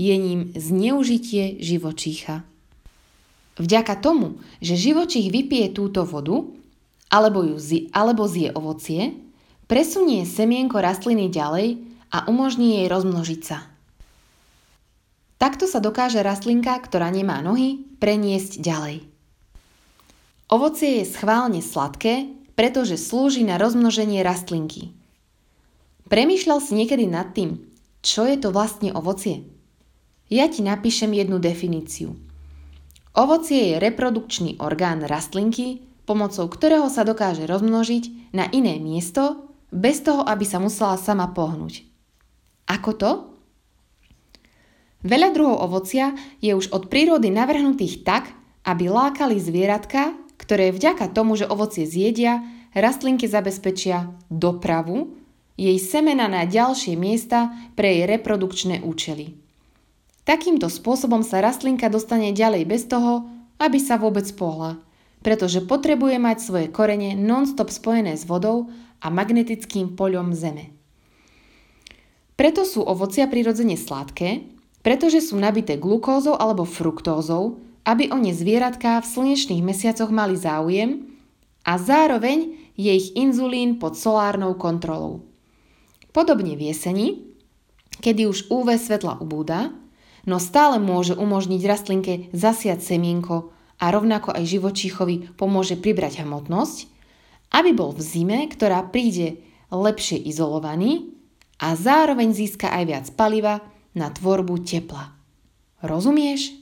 Je 0.00 0.16
ním 0.16 0.56
zneužitie 0.56 1.60
živočícha. 1.60 2.40
Vďaka 3.60 4.00
tomu, 4.00 4.40
že 4.64 4.80
živočích 4.80 5.28
vypije 5.28 5.76
túto 5.76 6.08
vodu 6.08 6.48
alebo, 7.12 7.44
ju 7.44 7.60
zi, 7.60 7.92
alebo 7.92 8.24
zje 8.24 8.48
ovocie, 8.56 9.12
presunie 9.68 10.24
semienko 10.24 10.80
rastliny 10.80 11.28
ďalej 11.28 11.84
a 12.16 12.32
umožní 12.32 12.80
jej 12.80 12.86
rozmnožiť 12.88 13.40
sa. 13.44 13.68
Takto 15.36 15.68
sa 15.68 15.84
dokáže 15.84 16.24
rastlinka, 16.24 16.72
ktorá 16.80 17.12
nemá 17.12 17.44
nohy, 17.44 17.84
preniesť 18.00 18.56
ďalej. 18.56 19.04
Ovocie 20.48 21.04
je 21.04 21.12
schválne 21.12 21.60
sladké, 21.60 22.32
pretože 22.56 22.96
slúži 22.96 23.44
na 23.44 23.60
rozmnoženie 23.60 24.24
rastlinky. 24.24 24.96
Premýšľal 26.08 26.58
si 26.64 26.72
niekedy 26.74 27.04
nad 27.04 27.36
tým, 27.36 27.60
čo 28.00 28.24
je 28.24 28.40
to 28.40 28.48
vlastne 28.48 28.96
ovocie? 28.96 29.59
Ja 30.30 30.46
ti 30.46 30.62
napíšem 30.62 31.10
jednu 31.10 31.42
definíciu. 31.42 32.14
Ovocie 33.18 33.74
je 33.74 33.82
reprodukčný 33.82 34.62
orgán 34.62 35.02
rastlinky, 35.02 35.82
pomocou 36.06 36.46
ktorého 36.46 36.86
sa 36.86 37.02
dokáže 37.02 37.50
rozmnožiť 37.50 38.30
na 38.30 38.46
iné 38.54 38.78
miesto, 38.78 39.50
bez 39.74 40.02
toho, 40.06 40.22
aby 40.22 40.46
sa 40.46 40.62
musela 40.62 40.94
sama 40.98 41.30
pohnúť. 41.30 41.82
Ako 42.70 42.90
to? 42.94 43.10
Veľa 45.02 45.34
druhov 45.34 45.66
ovocia 45.66 46.14
je 46.38 46.54
už 46.54 46.70
od 46.70 46.86
prírody 46.86 47.30
navrhnutých 47.34 48.06
tak, 48.06 48.30
aby 48.62 48.86
lákali 48.86 49.40
zvieratka, 49.40 50.14
ktoré 50.38 50.70
vďaka 50.70 51.10
tomu, 51.10 51.34
že 51.34 51.48
ovocie 51.48 51.88
zjedia, 51.88 52.44
rastlinke 52.76 53.26
zabezpečia 53.26 54.14
dopravu, 54.28 55.16
jej 55.58 55.78
semena 55.82 56.30
na 56.30 56.46
ďalšie 56.46 56.94
miesta 56.94 57.50
pre 57.74 57.98
jej 57.98 58.04
reprodukčné 58.06 58.84
účely. 58.84 59.39
Takýmto 60.30 60.70
spôsobom 60.70 61.26
sa 61.26 61.42
rastlinka 61.42 61.90
dostane 61.90 62.30
ďalej 62.30 62.62
bez 62.62 62.86
toho, 62.86 63.26
aby 63.58 63.82
sa 63.82 63.98
vôbec 63.98 64.22
pohla, 64.38 64.78
pretože 65.26 65.58
potrebuje 65.58 66.22
mať 66.22 66.38
svoje 66.38 66.66
korene 66.70 67.18
non-stop 67.18 67.66
spojené 67.66 68.14
s 68.14 68.30
vodou 68.30 68.70
a 69.02 69.10
magnetickým 69.10 69.98
poľom 69.98 70.30
Zeme. 70.30 70.70
Preto 72.38 72.62
sú 72.62 72.86
ovocia 72.86 73.26
prirodzene 73.26 73.74
sladké, 73.74 74.46
pretože 74.86 75.18
sú 75.18 75.34
nabité 75.34 75.74
glukózou 75.82 76.38
alebo 76.38 76.62
fruktózou, 76.62 77.58
aby 77.82 78.14
o 78.14 78.16
ne 78.22 78.30
zvieratká 78.30 79.02
v 79.02 79.10
slnečných 79.10 79.66
mesiacoch 79.66 80.14
mali 80.14 80.38
záujem 80.38 81.10
a 81.66 81.74
zároveň 81.74 82.54
je 82.78 82.92
ich 82.94 83.18
inzulín 83.18 83.82
pod 83.82 83.98
solárnou 83.98 84.54
kontrolou. 84.54 85.26
Podobne 86.14 86.54
v 86.54 86.70
jeseni, 86.70 87.34
kedy 87.98 88.30
už 88.30 88.46
UV 88.46 88.78
svetla 88.78 89.18
ubúda, 89.18 89.74
no 90.28 90.42
stále 90.42 90.80
môže 90.80 91.16
umožniť 91.16 91.60
rastlinke 91.64 92.12
zasiať 92.34 92.80
semienko 92.84 93.52
a 93.80 93.88
rovnako 93.88 94.36
aj 94.36 94.44
živočíchovi 94.44 95.36
pomôže 95.40 95.80
pribrať 95.80 96.24
hmotnosť, 96.24 96.78
aby 97.56 97.70
bol 97.72 97.90
v 97.96 98.02
zime, 98.04 98.38
ktorá 98.46 98.84
príde 98.92 99.40
lepšie 99.72 100.20
izolovaný 100.20 101.16
a 101.60 101.72
zároveň 101.76 102.32
získa 102.32 102.68
aj 102.68 102.84
viac 102.84 103.06
paliva 103.16 103.64
na 103.96 104.12
tvorbu 104.12 104.62
tepla. 104.62 105.16
Rozumieš? 105.80 106.56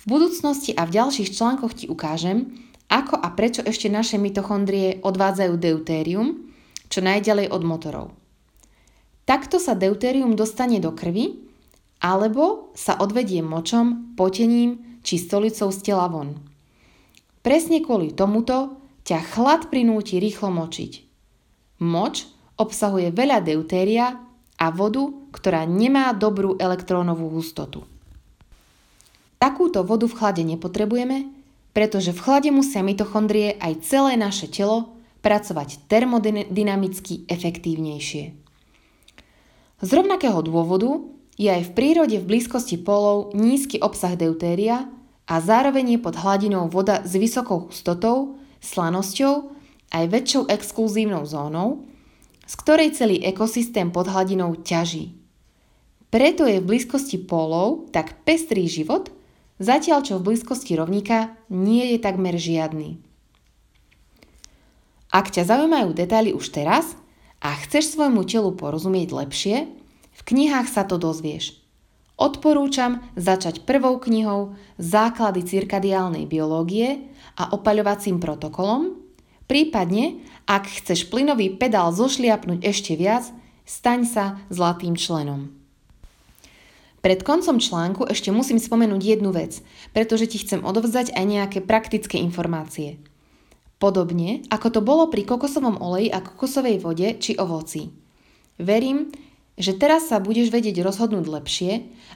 V 0.00 0.04
budúcnosti 0.08 0.72
a 0.72 0.88
v 0.88 0.96
ďalších 0.96 1.36
článkoch 1.36 1.76
ti 1.76 1.84
ukážem, 1.84 2.56
ako 2.88 3.20
a 3.20 3.28
prečo 3.36 3.60
ešte 3.60 3.92
naše 3.92 4.16
mitochondrie 4.16 4.98
odvádzajú 5.04 5.54
deutérium, 5.60 6.50
čo 6.90 7.04
najďalej 7.04 7.52
od 7.52 7.62
motorov. 7.62 8.06
Takto 9.28 9.62
sa 9.62 9.78
deutérium 9.78 10.34
dostane 10.34 10.82
do 10.82 10.90
krvi, 10.90 11.49
alebo 12.00 12.72
sa 12.72 12.96
odvedie 12.96 13.44
močom, 13.44 14.16
potením 14.16 15.00
či 15.04 15.20
stolicou 15.20 15.68
z 15.68 15.78
tela 15.84 16.08
von. 16.08 16.40
Presne 17.40 17.80
kvôli 17.80 18.12
tomuto 18.12 18.80
ťa 19.04 19.18
chlad 19.32 19.72
prinúti 19.72 20.20
rýchlo 20.20 20.52
močiť. 20.52 20.92
Moč 21.80 22.28
obsahuje 22.60 23.12
veľa 23.12 23.40
deutéria 23.40 24.20
a 24.60 24.66
vodu, 24.68 25.08
ktorá 25.32 25.64
nemá 25.64 26.12
dobrú 26.12 26.60
elektrónovú 26.60 27.32
hustotu. 27.32 27.88
Takúto 29.40 29.80
vodu 29.88 30.04
v 30.04 30.16
chlade 30.20 30.44
nepotrebujeme, 30.44 31.32
pretože 31.72 32.12
v 32.12 32.20
chlade 32.20 32.50
musia 32.52 32.84
mitochondrie 32.84 33.56
aj 33.56 33.80
celé 33.88 34.20
naše 34.20 34.52
telo 34.52 34.92
pracovať 35.24 35.88
termodynamicky 35.88 37.24
efektívnejšie. 37.24 38.24
Z 39.80 39.90
rovnakého 39.96 40.44
dôvodu 40.44 41.08
je 41.40 41.48
aj 41.48 41.72
v 41.72 41.74
prírode 41.74 42.16
v 42.20 42.28
blízkosti 42.28 42.76
polov 42.76 43.32
nízky 43.32 43.80
obsah 43.80 44.12
deutéria 44.12 44.92
a 45.24 45.40
zároveň 45.40 45.96
je 45.96 45.98
pod 46.04 46.20
hladinou 46.20 46.68
voda 46.68 47.00
s 47.00 47.16
vysokou 47.16 47.72
hustotou, 47.72 48.36
slanosťou 48.60 49.48
aj 49.88 50.04
väčšou 50.12 50.52
exkluzívnou 50.52 51.24
zónou, 51.24 51.88
z 52.44 52.54
ktorej 52.60 52.92
celý 52.92 53.24
ekosystém 53.24 53.88
pod 53.88 54.12
hladinou 54.12 54.52
ťaží. 54.60 55.16
Preto 56.12 56.44
je 56.44 56.60
v 56.60 56.68
blízkosti 56.76 57.16
pólov 57.24 57.88
tak 57.88 58.20
pestrý 58.28 58.68
život, 58.68 59.08
zatiaľ 59.56 60.04
čo 60.04 60.20
v 60.20 60.34
blízkosti 60.34 60.76
rovníka 60.76 61.40
nie 61.48 61.96
je 61.96 61.98
takmer 62.04 62.36
žiadny. 62.36 63.00
Ak 65.08 65.32
ťa 65.32 65.48
zaujímajú 65.48 65.96
detaily 65.96 66.36
už 66.36 66.52
teraz 66.52 67.00
a 67.40 67.56
chceš 67.64 67.96
svojmu 67.96 68.28
telu 68.28 68.52
porozumieť 68.52 69.08
lepšie, 69.10 69.79
v 70.20 70.22
knihách 70.28 70.68
sa 70.68 70.84
to 70.84 71.00
dozvieš. 71.00 71.56
Odporúčam 72.20 73.00
začať 73.16 73.64
prvou 73.64 73.96
knihou 73.96 74.52
Základy 74.76 75.40
cirkadiálnej 75.40 76.28
biológie 76.28 77.08
a 77.40 77.56
opaľovacím 77.56 78.20
protokolom, 78.20 79.00
prípadne, 79.48 80.20
ak 80.44 80.68
chceš 80.84 81.08
plynový 81.08 81.56
pedál 81.56 81.96
zošliapnúť 81.96 82.60
ešte 82.60 82.92
viac, 83.00 83.24
staň 83.64 84.00
sa 84.04 84.24
zlatým 84.52 85.00
členom. 85.00 85.56
Pred 87.00 87.24
koncom 87.24 87.56
článku 87.56 88.04
ešte 88.12 88.28
musím 88.28 88.60
spomenúť 88.60 89.00
jednu 89.00 89.32
vec, 89.32 89.64
pretože 89.96 90.28
ti 90.28 90.36
chcem 90.44 90.60
odovzdať 90.60 91.16
aj 91.16 91.24
nejaké 91.24 91.58
praktické 91.64 92.20
informácie. 92.20 93.00
Podobne, 93.80 94.44
ako 94.52 94.68
to 94.68 94.80
bolo 94.84 95.08
pri 95.08 95.24
kokosovom 95.24 95.80
oleji 95.80 96.12
a 96.12 96.20
kokosovej 96.20 96.84
vode 96.84 97.16
či 97.16 97.40
ovoci. 97.40 97.88
Verím, 98.60 99.08
že 99.60 99.76
teraz 99.76 100.08
sa 100.08 100.16
budeš 100.16 100.48
vedieť 100.48 100.80
rozhodnúť 100.80 101.28
lepšie 101.28 101.72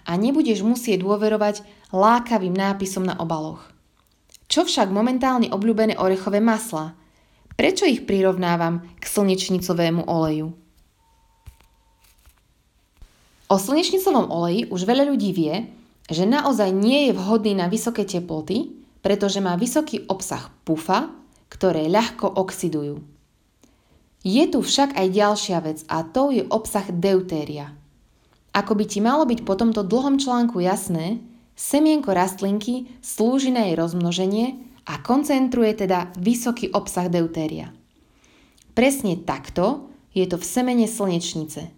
a 0.08 0.16
nebudeš 0.16 0.64
musieť 0.64 1.04
dôverovať 1.04 1.60
lákavým 1.92 2.56
nápisom 2.56 3.04
na 3.04 3.14
obaloch. 3.20 3.68
Čo 4.48 4.64
však 4.64 4.88
momentálne 4.88 5.52
obľúbené 5.52 6.00
orechové 6.00 6.40
masla? 6.40 6.96
Prečo 7.54 7.84
ich 7.84 8.08
prirovnávam 8.08 8.82
k 8.96 9.04
slnečnicovému 9.04 10.08
oleju? 10.08 10.56
O 13.52 13.56
slnečnicovom 13.60 14.32
oleji 14.32 14.66
už 14.72 14.88
veľa 14.88 15.04
ľudí 15.12 15.30
vie, 15.36 15.68
že 16.08 16.24
naozaj 16.24 16.72
nie 16.72 17.08
je 17.08 17.12
vhodný 17.12 17.52
na 17.54 17.68
vysoké 17.68 18.08
teploty, 18.08 18.72
pretože 19.04 19.38
má 19.44 19.52
vysoký 19.60 20.08
obsah 20.08 20.48
pufa, 20.64 21.12
ktoré 21.52 21.86
ľahko 21.92 22.40
oxidujú. 22.40 23.13
Je 24.24 24.40
tu 24.48 24.64
však 24.64 24.96
aj 24.96 25.06
ďalšia 25.12 25.58
vec 25.60 25.84
a 25.84 26.00
to 26.00 26.32
je 26.32 26.48
obsah 26.48 26.88
deutéria. 26.88 27.76
Ako 28.56 28.72
by 28.72 28.84
ti 28.88 29.04
malo 29.04 29.28
byť 29.28 29.44
po 29.44 29.52
tomto 29.52 29.84
dlhom 29.84 30.16
článku 30.16 30.64
jasné, 30.64 31.20
semienko 31.52 32.16
rastlinky 32.16 32.88
slúži 33.04 33.52
na 33.52 33.68
jej 33.68 33.76
rozmnoženie 33.76 34.64
a 34.88 34.96
koncentruje 35.04 35.76
teda 35.76 36.08
vysoký 36.16 36.72
obsah 36.72 37.12
deutéria. 37.12 37.76
Presne 38.72 39.20
takto 39.20 39.92
je 40.16 40.24
to 40.24 40.40
v 40.40 40.48
semene 40.48 40.88
slnečnice. 40.88 41.68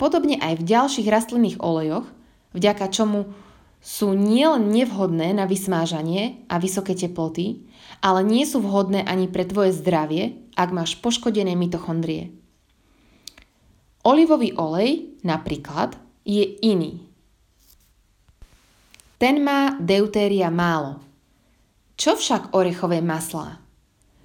Podobne 0.00 0.40
aj 0.40 0.64
v 0.64 0.66
ďalších 0.66 1.12
rastlinných 1.12 1.60
olejoch, 1.60 2.08
vďaka 2.56 2.88
čomu 2.88 3.36
sú 3.84 4.16
nielen 4.16 4.72
nevhodné 4.72 5.36
na 5.36 5.44
vysmážanie 5.44 6.40
a 6.48 6.56
vysoké 6.56 6.96
teploty, 6.96 7.68
ale 8.00 8.24
nie 8.24 8.48
sú 8.48 8.64
vhodné 8.64 9.04
ani 9.04 9.28
pre 9.28 9.44
tvoje 9.44 9.76
zdravie, 9.76 10.39
ak 10.60 10.76
máš 10.76 11.00
poškodené 11.00 11.56
mitochondrie. 11.56 12.36
Olivový 14.04 14.52
olej 14.60 15.16
napríklad 15.24 15.96
je 16.28 16.44
iný. 16.60 17.00
Ten 19.16 19.40
má 19.40 19.76
deutéria 19.80 20.52
málo. 20.52 21.00
Čo 21.96 22.16
však 22.16 22.56
orechové 22.56 23.04
maslá? 23.04 23.60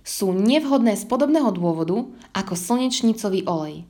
Sú 0.03 0.31
nevhodné 0.31 0.95
z 0.95 1.03
podobného 1.07 1.51
dôvodu 1.51 2.07
ako 2.31 2.53
slnečnicový 2.55 3.43
olej. 3.47 3.83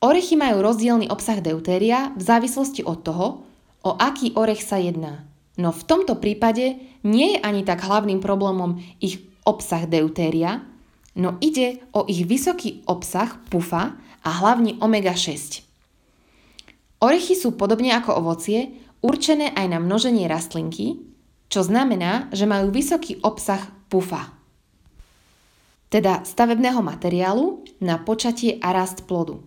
Orechy 0.00 0.36
majú 0.36 0.64
rozdielny 0.64 1.08
obsah 1.12 1.40
deutéria 1.40 2.12
v 2.16 2.22
závislosti 2.24 2.84
od 2.84 3.04
toho, 3.04 3.26
o 3.84 3.90
aký 3.96 4.32
orech 4.36 4.64
sa 4.64 4.80
jedná. 4.80 5.28
No 5.56 5.72
v 5.72 5.82
tomto 5.84 6.16
prípade 6.20 6.80
nie 7.04 7.36
je 7.36 7.38
ani 7.40 7.64
tak 7.64 7.84
hlavným 7.84 8.20
problémom 8.24 8.80
ich 9.00 9.24
obsah 9.44 9.84
deutéria, 9.88 10.64
no 11.16 11.40
ide 11.40 11.82
o 11.96 12.04
ich 12.04 12.28
vysoký 12.28 12.84
obsah 12.84 13.40
pufa 13.48 13.96
a 14.20 14.30
hlavne 14.30 14.76
omega-6. 14.78 15.64
Orechy 17.00 17.34
sú 17.36 17.56
podobne 17.56 17.92
ako 17.96 18.20
ovocie 18.20 18.76
určené 19.00 19.52
aj 19.52 19.66
na 19.72 19.78
množenie 19.80 20.28
rastlinky, 20.28 21.00
čo 21.48 21.64
znamená, 21.64 22.28
že 22.32 22.48
majú 22.48 22.72
vysoký 22.72 23.20
obsah 23.24 23.60
pufa, 23.86 24.34
teda 25.88 26.26
stavebného 26.26 26.82
materiálu 26.82 27.62
na 27.78 28.02
počatie 28.02 28.58
a 28.58 28.74
rast 28.74 29.06
plodu. 29.06 29.40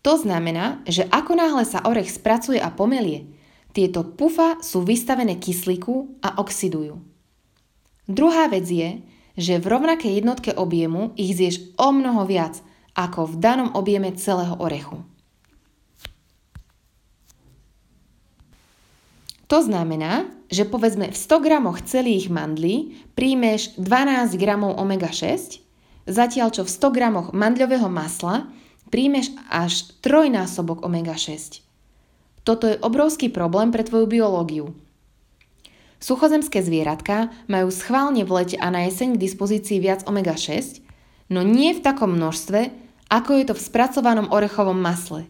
To 0.00 0.16
znamená, 0.16 0.80
že 0.88 1.04
ako 1.12 1.36
náhle 1.36 1.68
sa 1.68 1.84
orech 1.84 2.08
spracuje 2.08 2.56
a 2.56 2.72
pomelie, 2.72 3.28
tieto 3.76 4.02
pufa 4.02 4.58
sú 4.64 4.80
vystavené 4.82 5.36
kyslíku 5.36 6.18
a 6.24 6.40
oxidujú. 6.40 6.98
Druhá 8.08 8.48
vec 8.48 8.66
je, 8.66 9.04
že 9.40 9.56
v 9.56 9.72
rovnakej 9.72 10.20
jednotke 10.20 10.52
objemu 10.52 11.16
ich 11.16 11.32
zješ 11.32 11.72
o 11.80 11.88
mnoho 11.88 12.28
viac 12.28 12.60
ako 12.92 13.32
v 13.32 13.34
danom 13.40 13.72
objeme 13.72 14.12
celého 14.12 14.60
orechu. 14.60 15.00
To 19.50 19.58
znamená, 19.58 20.30
že 20.46 20.62
povedzme 20.62 21.10
v 21.10 21.16
100 21.16 21.42
gramoch 21.42 21.82
celých 21.82 22.30
mandlí 22.30 23.02
príjmeš 23.18 23.74
12 23.80 24.38
gramov 24.38 24.78
omega-6, 24.78 25.58
zatiaľ 26.06 26.54
čo 26.54 26.62
v 26.62 26.70
100 26.70 26.94
gramoch 26.94 27.28
mandľového 27.34 27.90
masla 27.90 28.46
príjmeš 28.94 29.34
až 29.50 29.90
trojnásobok 30.06 30.86
omega-6. 30.86 31.66
Toto 32.46 32.70
je 32.70 32.78
obrovský 32.78 33.26
problém 33.30 33.74
pre 33.74 33.82
tvoju 33.82 34.06
biológiu. 34.06 34.70
Suchozemské 36.00 36.64
zvieratka 36.64 37.28
majú 37.44 37.68
schválne 37.68 38.24
v 38.24 38.32
lete 38.40 38.56
a 38.56 38.72
na 38.72 38.88
jeseň 38.88 39.14
k 39.14 39.22
dispozícii 39.22 39.84
viac 39.84 40.08
omega-6, 40.08 40.80
no 41.28 41.44
nie 41.44 41.76
v 41.76 41.84
takom 41.84 42.16
množstve, 42.16 42.72
ako 43.12 43.30
je 43.36 43.44
to 43.44 43.54
v 43.54 43.64
spracovanom 43.68 44.32
orechovom 44.32 44.80
masle. 44.80 45.28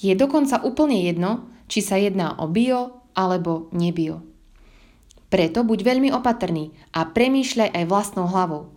Je 0.00 0.16
dokonca 0.16 0.64
úplne 0.64 1.04
jedno, 1.04 1.52
či 1.68 1.84
sa 1.84 2.00
jedná 2.00 2.40
o 2.40 2.48
bio 2.48 3.04
alebo 3.12 3.68
nebio. 3.76 4.24
Preto 5.28 5.64
buď 5.64 5.78
veľmi 5.84 6.08
opatrný 6.12 6.72
a 6.96 7.04
premýšľaj 7.08 7.76
aj 7.76 7.84
vlastnou 7.88 8.28
hlavou. 8.28 8.72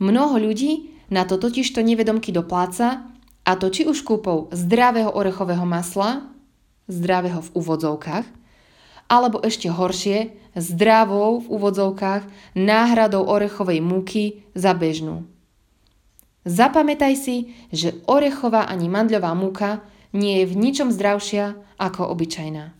Mnoho 0.00 0.40
ľudí 0.40 0.92
na 1.12 1.28
to 1.28 1.36
totižto 1.36 1.84
nevedomky 1.84 2.32
dopláca, 2.32 3.12
a 3.46 3.52
to 3.54 3.70
či 3.70 3.86
už 3.86 4.02
kúpou 4.02 4.50
zdravého 4.50 5.14
orechového 5.14 5.62
masla, 5.62 6.26
zdravého 6.90 7.38
v 7.46 7.52
úvodzovkách, 7.54 8.26
alebo 9.06 9.42
ešte 9.42 9.70
horšie, 9.70 10.34
zdravou 10.56 11.44
v 11.44 11.50
úvodzovkách 11.52 12.22
náhradou 12.56 13.28
orechovej 13.28 13.84
múky 13.84 14.46
za 14.56 14.72
bežnú. 14.72 15.28
Zapamätaj 16.46 17.14
si, 17.18 17.36
že 17.74 17.98
orechová 18.06 18.70
ani 18.70 18.86
mandľová 18.86 19.34
múka 19.34 19.82
nie 20.14 20.40
je 20.42 20.46
v 20.46 20.54
ničom 20.54 20.88
zdravšia 20.94 21.58
ako 21.76 22.06
obyčajná. 22.14 22.72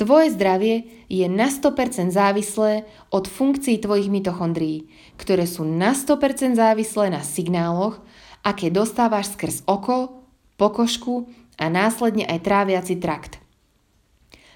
Tvoje 0.00 0.34
zdravie 0.34 1.06
je 1.06 1.28
na 1.28 1.52
100% 1.52 2.10
závislé 2.10 2.88
od 3.12 3.28
funkcií 3.28 3.78
tvojich 3.78 4.08
mitochondrií, 4.08 4.88
ktoré 5.20 5.44
sú 5.44 5.62
na 5.62 5.92
100% 5.92 6.56
závislé 6.56 7.12
na 7.12 7.20
signáloch, 7.20 8.00
aké 8.42 8.72
dostávaš 8.72 9.36
skrz 9.36 9.62
oko, 9.68 10.24
pokožku 10.56 11.30
a 11.60 11.68
následne 11.68 12.26
aj 12.26 12.42
tráviaci 12.42 12.98
trakt. 12.98 13.41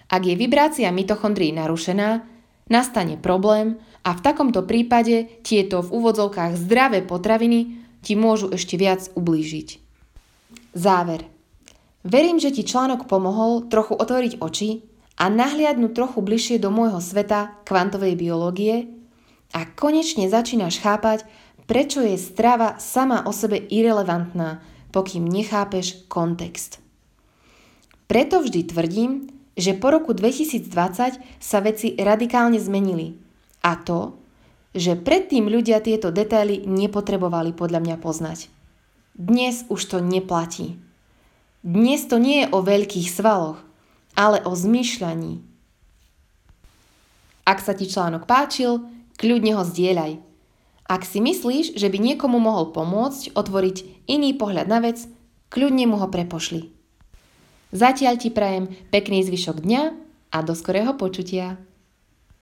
Ak 0.07 0.23
je 0.23 0.39
vibrácia 0.39 0.87
mitochondrií 0.95 1.51
narušená, 1.51 2.23
nastane 2.71 3.19
problém 3.19 3.79
a 4.07 4.15
v 4.15 4.21
takomto 4.23 4.63
prípade 4.63 5.43
tieto 5.43 5.83
v 5.83 5.99
úvodzovkách 5.99 6.55
zdravé 6.55 7.03
potraviny 7.03 7.83
ti 8.07 8.15
môžu 8.15 8.55
ešte 8.55 8.79
viac 8.79 9.11
ublížiť. 9.19 9.83
Záver. 10.79 11.27
Verím, 12.07 12.39
že 12.39 12.55
ti 12.55 12.63
článok 12.63 13.11
pomohol 13.11 13.67
trochu 13.67 13.99
otvoriť 13.99 14.39
oči 14.39 14.87
a 15.19 15.27
nahliadnúť 15.27 15.91
trochu 15.91 16.23
bližšie 16.23 16.63
do 16.63 16.71
môjho 16.71 17.03
sveta 17.03 17.59
kvantovej 17.67 18.15
biológie 18.15 18.87
a 19.51 19.67
konečne 19.67 20.31
začínaš 20.31 20.79
chápať, 20.79 21.27
prečo 21.67 21.99
je 22.07 22.15
strava 22.15 22.79
sama 22.79 23.27
o 23.27 23.35
sebe 23.35 23.59
irrelevantná, 23.59 24.63
pokým 24.95 25.27
nechápeš 25.27 26.07
kontext. 26.07 26.79
Preto 28.07 28.39
vždy 28.39 28.61
tvrdím, 28.71 29.13
že 29.57 29.73
po 29.73 29.89
roku 29.89 30.13
2020 30.13 31.19
sa 31.41 31.59
veci 31.65 31.97
radikálne 31.97 32.61
zmenili. 32.61 33.17
A 33.65 33.81
to, 33.81 34.21
že 34.77 35.01
predtým 35.01 35.49
ľudia 35.49 35.81
tieto 35.81 36.13
detaily 36.13 36.69
nepotrebovali 36.69 37.57
podľa 37.57 37.81
mňa 37.81 37.97
poznať. 37.97 38.53
Dnes 39.17 39.65
už 39.73 39.81
to 39.89 39.99
neplatí. 40.05 40.77
Dnes 41.65 42.05
to 42.05 42.21
nie 42.21 42.45
je 42.45 42.53
o 42.53 42.61
veľkých 42.61 43.09
svaloch, 43.09 43.65
ale 44.13 44.45
o 44.45 44.53
zmýšľaní. 44.53 45.41
Ak 47.49 47.65
sa 47.65 47.73
ti 47.73 47.89
článok 47.89 48.29
páčil, 48.29 48.85
kľudne 49.17 49.57
ho 49.57 49.65
zdieľaj. 49.65 50.21
Ak 50.87 51.03
si 51.09 51.19
myslíš, 51.19 51.75
že 51.75 51.89
by 51.89 51.99
niekomu 51.99 52.37
mohol 52.37 52.71
pomôcť 52.71 53.33
otvoriť 53.35 54.07
iný 54.07 54.37
pohľad 54.37 54.69
na 54.69 54.85
vec, 54.85 55.09
kľudne 55.49 55.89
mu 55.89 55.97
ho 55.99 56.07
prepošli. 56.13 56.76
Zatiaľ 57.77 58.17
ti 58.17 58.33
prajem 58.33 58.73
pekný 58.89 59.21
zvyšok 59.29 59.61
dňa 59.61 59.83
a 60.33 60.39
do 60.41 60.57
skorého 60.57 60.97
počutia. 60.97 61.61